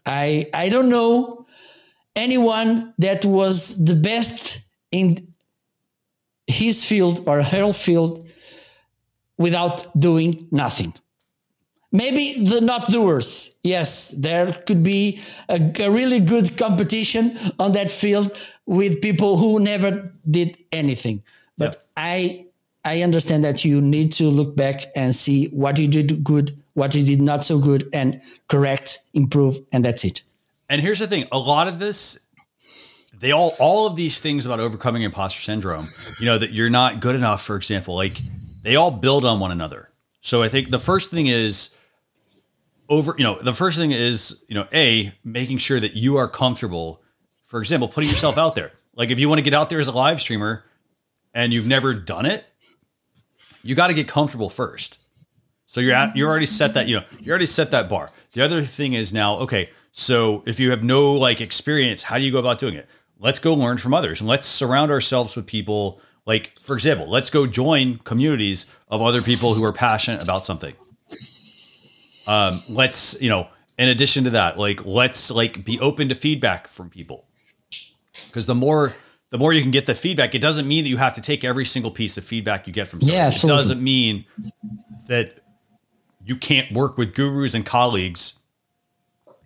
[0.06, 1.46] I I don't know
[2.16, 4.60] anyone that was the best
[4.92, 5.34] in
[6.48, 8.26] his field or her field
[9.38, 10.94] without doing nothing.
[11.92, 13.52] Maybe the not doers.
[13.64, 19.60] Yes, there could be a, a really good competition on that field with people who
[19.60, 21.24] never did anything.
[21.58, 22.46] But I
[22.84, 26.94] I understand that you need to look back and see what you did good, what
[26.94, 30.22] you did not so good, and correct, improve, and that's it.
[30.70, 32.20] And here's the thing: a lot of this,
[33.14, 35.88] they all, all of these things about overcoming imposter syndrome.
[36.20, 37.96] You know that you're not good enough, for example.
[37.96, 38.20] Like
[38.64, 39.90] they all build on one another.
[40.20, 41.77] So I think the first thing is
[42.90, 43.16] over.
[43.18, 47.02] You know, the first thing is you know a making sure that you are comfortable.
[47.46, 48.74] For example, putting yourself out there.
[48.96, 50.66] Like if you want to get out there as a live streamer,
[51.34, 52.52] and you've never done it,
[53.64, 55.00] you got to get comfortable first.
[55.68, 58.10] So you're at, you're already set that, you know, you already set that bar.
[58.34, 62.24] The other thing is now, okay, so if you have no like experience, how do
[62.24, 62.88] you go about doing it?
[63.20, 67.30] Let's go learn from others and let's surround ourselves with people Like, for example, let's
[67.30, 70.76] go join communities of other people who are passionate about something.
[72.28, 73.48] Um, let's, you know,
[73.78, 77.26] in addition to that, like let's like be open to feedback from people.
[78.28, 78.96] Because the more
[79.30, 81.44] the more you can get the feedback, it doesn't mean that you have to take
[81.44, 83.18] every single piece of feedback you get from someone.
[83.18, 84.26] Yeah, it doesn't mean
[85.08, 85.40] that
[86.26, 88.40] you can't work with gurus and colleagues,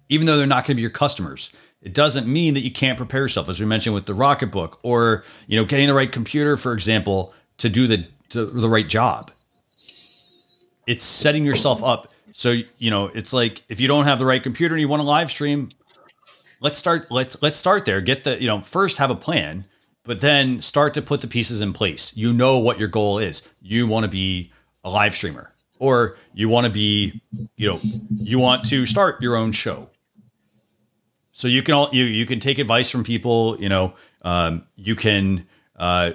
[0.10, 1.52] even though they're not going to be your customers.
[1.82, 5.24] It doesn't mean that you can't prepare yourself, as we mentioned with the Rocketbook, or
[5.48, 9.32] you know, getting the right computer, for example, to do the to the right job.
[10.88, 12.11] It's setting yourself up.
[12.34, 15.02] So you know, it's like if you don't have the right computer and you want
[15.02, 15.70] to live stream,
[16.60, 17.12] let's start.
[17.12, 18.02] Let's let's start there.
[18.02, 19.66] Get the you know first have a plan,
[20.04, 22.16] but then start to put the pieces in place.
[22.16, 23.48] You know what your goal is.
[23.62, 24.52] You want to be
[24.84, 27.22] a live streamer, or you want to be
[27.56, 27.80] you know
[28.16, 29.90] you want to start your own show
[31.42, 34.96] so you can all you you can take advice from people you know um, you
[34.96, 36.12] can uh,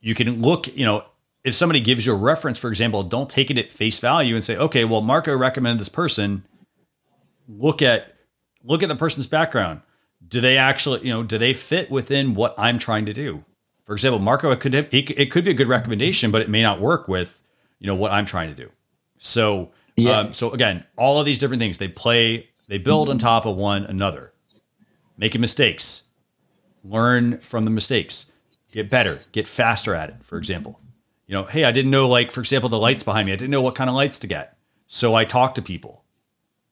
[0.00, 1.04] you can look you know
[1.44, 4.44] if somebody gives you a reference for example don't take it at face value and
[4.44, 6.44] say okay well marco recommended this person.
[7.48, 8.14] Look at
[8.62, 9.80] look at the person's background.
[10.26, 13.44] Do they actually you know do they fit within what i'm trying to do?
[13.84, 16.62] For example marco it could it, it could be a good recommendation but it may
[16.62, 17.42] not work with
[17.78, 18.70] you know what i'm trying to do.
[19.18, 20.18] So Yeah.
[20.20, 23.56] um, so again all of these different things they play they build on top of
[23.56, 24.32] one another.
[25.18, 26.04] Making mistakes.
[26.84, 28.32] Learn from the mistakes.
[28.72, 29.20] Get better.
[29.32, 30.78] Get faster at it for example
[31.32, 33.32] you know hey i didn't know like for example the lights behind me.
[33.32, 34.58] I didn't know what kind of lights to get.
[34.86, 36.04] So i talked to people.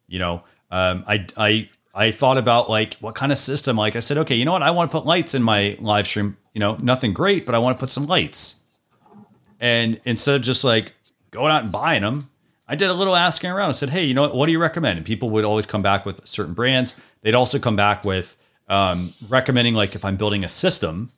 [0.07, 4.01] You know um, I, I i thought about like what kind of system like i
[4.01, 4.63] said okay you know what?
[4.63, 6.37] I want to put lights in my live stream.
[6.53, 8.57] You know nothing great but i want to put some lights.
[9.61, 10.93] And instead of just like
[11.31, 12.29] going out and buying them
[12.69, 13.71] i did a little asking around.
[13.71, 14.99] I said hey you know what, what do you recommend?
[14.99, 17.01] And people would always come back with certain brands.
[17.23, 18.37] They'd also come back with
[18.69, 21.13] um, recommending like if i'm building a system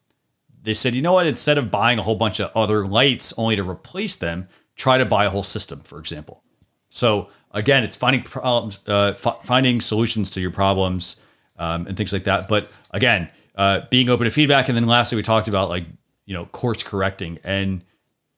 [0.62, 1.26] they said, you know what?
[1.26, 5.04] Instead of buying a whole bunch of other lights only to replace them, try to
[5.04, 6.42] buy a whole system, for example.
[6.88, 11.20] So again, it's finding problems, uh, f- finding solutions to your problems,
[11.56, 12.48] um, and things like that.
[12.48, 15.84] But again, uh, being open to feedback, and then lastly, we talked about like
[16.26, 17.84] you know course correcting, and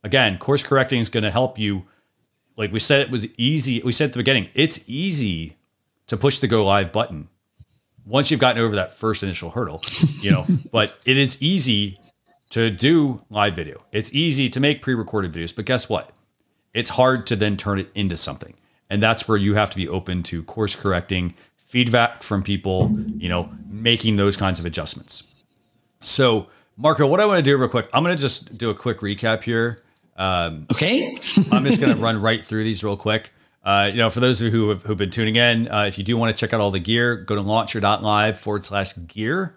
[0.02, 1.84] again, course correcting is going to help you.
[2.56, 3.82] Like we said, it was easy.
[3.82, 5.56] We said at the beginning, it's easy
[6.06, 7.28] to push the go live button
[8.06, 9.82] once you've gotten over that first initial hurdle,
[10.20, 10.46] you know.
[10.70, 11.98] but it is easy
[12.50, 13.82] to do live video.
[13.92, 16.10] It's easy to make pre-recorded videos, but guess what?
[16.72, 18.54] It's hard to then turn it into something.
[18.90, 23.28] And that's where you have to be open to course correcting, feedback from people, you
[23.28, 25.24] know, making those kinds of adjustments.
[26.02, 28.74] So, Marco, what I want to do real quick, I'm going to just do a
[28.74, 29.82] quick recap here.
[30.70, 31.16] Okay.
[31.50, 33.32] I'm just going to run right through these real quick.
[33.64, 35.96] Uh, you know, for those of you who have who've been tuning in, uh, if
[35.96, 39.56] you do want to check out all the gear, go to launchyour.live forward slash gear.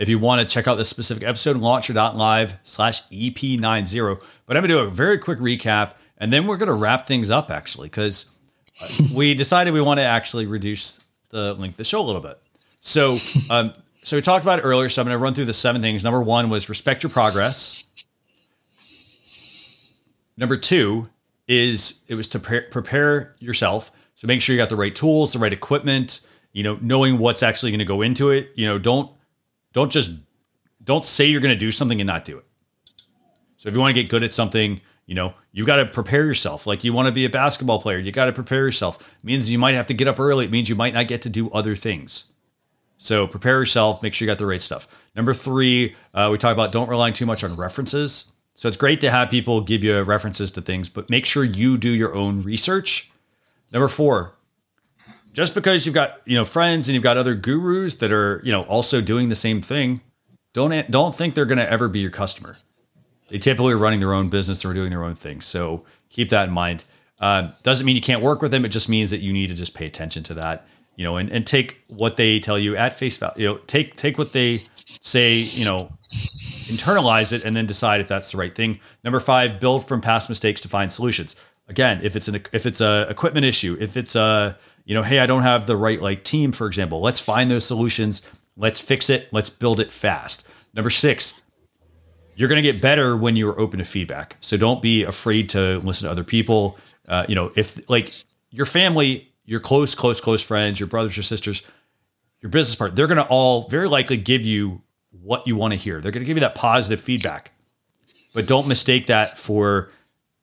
[0.00, 4.18] If you want to check out this specific episode, launchyour.live slash EP90.
[4.46, 7.06] But I'm going to do a very quick recap and then we're going to wrap
[7.06, 8.30] things up actually, because
[9.14, 12.40] we decided we want to actually reduce the length of the show a little bit.
[12.80, 13.18] So,
[13.50, 14.88] um, so we talked about it earlier.
[14.88, 16.02] So I'm going to run through the seven things.
[16.02, 17.84] Number one was respect your progress.
[20.38, 21.10] Number two
[21.46, 23.92] is it was to pre- prepare yourself.
[24.14, 26.22] So make sure you got the right tools, the right equipment.
[26.52, 28.50] You know, knowing what's actually going to go into it.
[28.56, 29.10] You know, don't
[29.72, 30.10] don't just
[30.82, 32.44] don't say you're going to do something and not do it.
[33.56, 36.24] So if you want to get good at something, you know, you've got to prepare
[36.24, 36.66] yourself.
[36.66, 38.98] Like you want to be a basketball player, you got to prepare yourself.
[39.18, 40.44] It means you might have to get up early.
[40.44, 42.32] It means you might not get to do other things.
[42.96, 44.86] So prepare yourself, make sure you got the right stuff.
[45.16, 48.30] Number three, uh, we talk about don't rely too much on references.
[48.54, 51.78] So it's great to have people give you references to things, but make sure you
[51.78, 53.10] do your own research.
[53.72, 54.34] Number four,
[55.32, 58.52] just because you've got you know friends and you've got other gurus that are you
[58.52, 60.00] know also doing the same thing,
[60.52, 62.56] don't don't think they're going to ever be your customer.
[63.28, 65.40] They typically are running their own business, they're doing their own thing.
[65.40, 66.84] So keep that in mind.
[67.20, 68.64] Uh, doesn't mean you can't work with them.
[68.64, 70.66] It just means that you need to just pay attention to that,
[70.96, 73.34] you know, and, and take what they tell you at face value.
[73.36, 74.64] You know, take take what they
[75.00, 75.92] say, you know,
[76.66, 78.80] internalize it, and then decide if that's the right thing.
[79.04, 81.36] Number five, build from past mistakes to find solutions.
[81.68, 84.58] Again, if it's an if it's a equipment issue, if it's a
[84.90, 87.64] you know, hey, I don't have the right like team, for example, let's find those
[87.64, 88.28] solutions.
[88.56, 89.28] Let's fix it.
[89.30, 90.48] Let's build it fast.
[90.74, 91.40] Number six,
[92.34, 94.36] you're going to get better when you're open to feedback.
[94.40, 96.76] So don't be afraid to listen to other people.
[97.06, 98.12] Uh, you know, if like
[98.50, 101.62] your family, your close, close, close friends, your brothers your sisters,
[102.40, 104.82] your business partner, they're going to all very likely give you
[105.12, 106.00] what you want to hear.
[106.00, 107.52] They're going to give you that positive feedback,
[108.34, 109.92] but don't mistake that for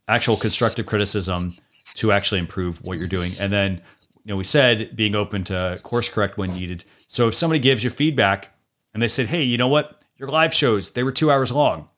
[0.07, 1.57] actual constructive criticism
[1.95, 3.33] to actually improve what you're doing.
[3.37, 3.81] And then,
[4.27, 6.83] you know, we said being open to course correct when needed.
[7.07, 8.51] So if somebody gives you feedback
[8.93, 10.03] and they said, "Hey, you know what?
[10.17, 11.89] Your live shows they were two hours long."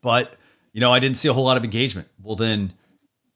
[0.00, 0.36] but
[0.72, 2.08] you know, I didn't see a whole lot of engagement.
[2.22, 2.74] Well, then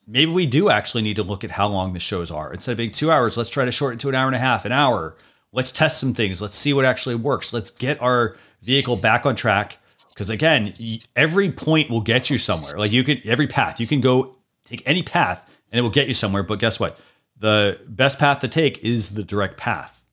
[0.07, 2.53] maybe we do actually need to look at how long the shows are.
[2.53, 4.65] Instead of being two hours, let's try to shorten to an hour and a half,
[4.65, 5.17] an hour.
[5.53, 6.41] Let's test some things.
[6.41, 7.53] Let's see what actually works.
[7.53, 9.79] Let's get our vehicle back on track.
[10.11, 10.75] Because again,
[11.17, 12.79] every point will get you somewhere.
[12.79, 16.07] Like you could, every path, you can go take any path and it will get
[16.07, 16.45] you somewhere.
[16.45, 16.99] But guess what?
[17.37, 20.05] The best path to take is the direct path.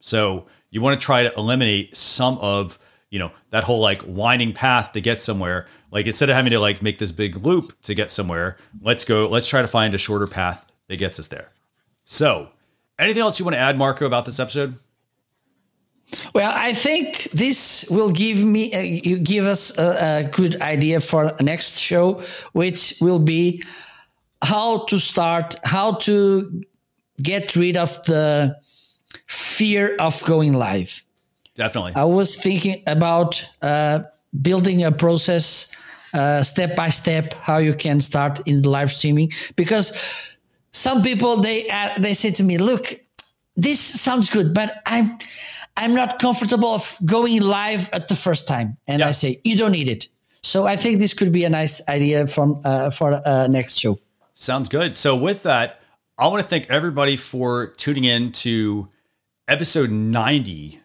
[0.00, 2.78] So you want to try to eliminate some of,
[3.10, 6.60] you know, that whole like winding path to get somewhere like instead of having to
[6.60, 9.98] like make this big loop to get somewhere, let's go, let's try to find a
[9.98, 11.48] shorter path that gets us there.
[12.04, 12.50] So,
[12.98, 14.76] anything else you want to add, Marco, about this episode?
[16.34, 21.00] Well, I think this will give me uh, you give us a, a, good idea
[21.00, 22.22] for next show,
[22.52, 23.62] which will be
[24.42, 26.62] how to start, how to
[27.22, 28.56] get rid of the
[29.26, 31.04] fear of going live.
[31.54, 31.92] Definitely.
[31.94, 34.00] I was thinking about uh,
[34.42, 35.72] building a process
[36.14, 39.92] uh, step by step how you can start in live streaming because
[40.72, 42.98] some people they uh, they say to me look
[43.56, 45.18] this sounds good but i'm
[45.76, 49.08] i'm not comfortable of going live at the first time and yeah.
[49.08, 50.08] i say you don't need it
[50.42, 53.98] so i think this could be a nice idea from uh, for uh, next show
[54.38, 55.80] sounds good so with that
[56.18, 58.88] i want to thank everybody for tuning in to
[59.48, 60.80] episode 90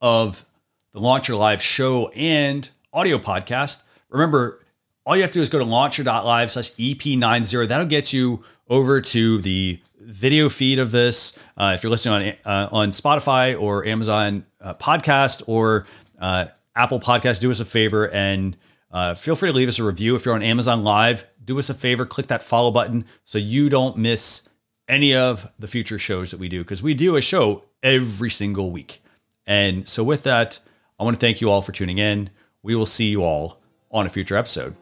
[0.00, 0.46] of
[0.92, 3.82] the Launch Your Live show and audio podcast.
[4.08, 4.64] Remember,
[5.04, 7.68] all you have to do is go to launchyour.live slash EP90.
[7.68, 11.38] That'll get you over to the video feed of this.
[11.56, 15.86] Uh, if you're listening on, uh, on Spotify or Amazon uh, podcast or
[16.20, 18.56] uh, Apple podcast, do us a favor and
[18.90, 20.14] uh, feel free to leave us a review.
[20.14, 23.68] If you're on Amazon Live, do us a favor, click that follow button so you
[23.68, 24.48] don't miss
[24.88, 28.70] any of the future shows that we do because we do a show every single
[28.70, 29.02] week.
[29.46, 30.60] And so with that,
[30.98, 32.30] I want to thank you all for tuning in
[32.66, 33.60] we will see you all
[33.92, 34.74] on a future episode.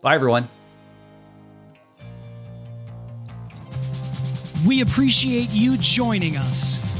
[0.00, 0.48] Bye, everyone.
[4.66, 6.99] We appreciate you joining us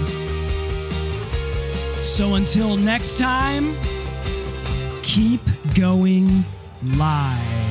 [2.03, 3.75] So until next time,
[5.03, 5.41] keep
[5.75, 6.27] going
[6.83, 7.70] live.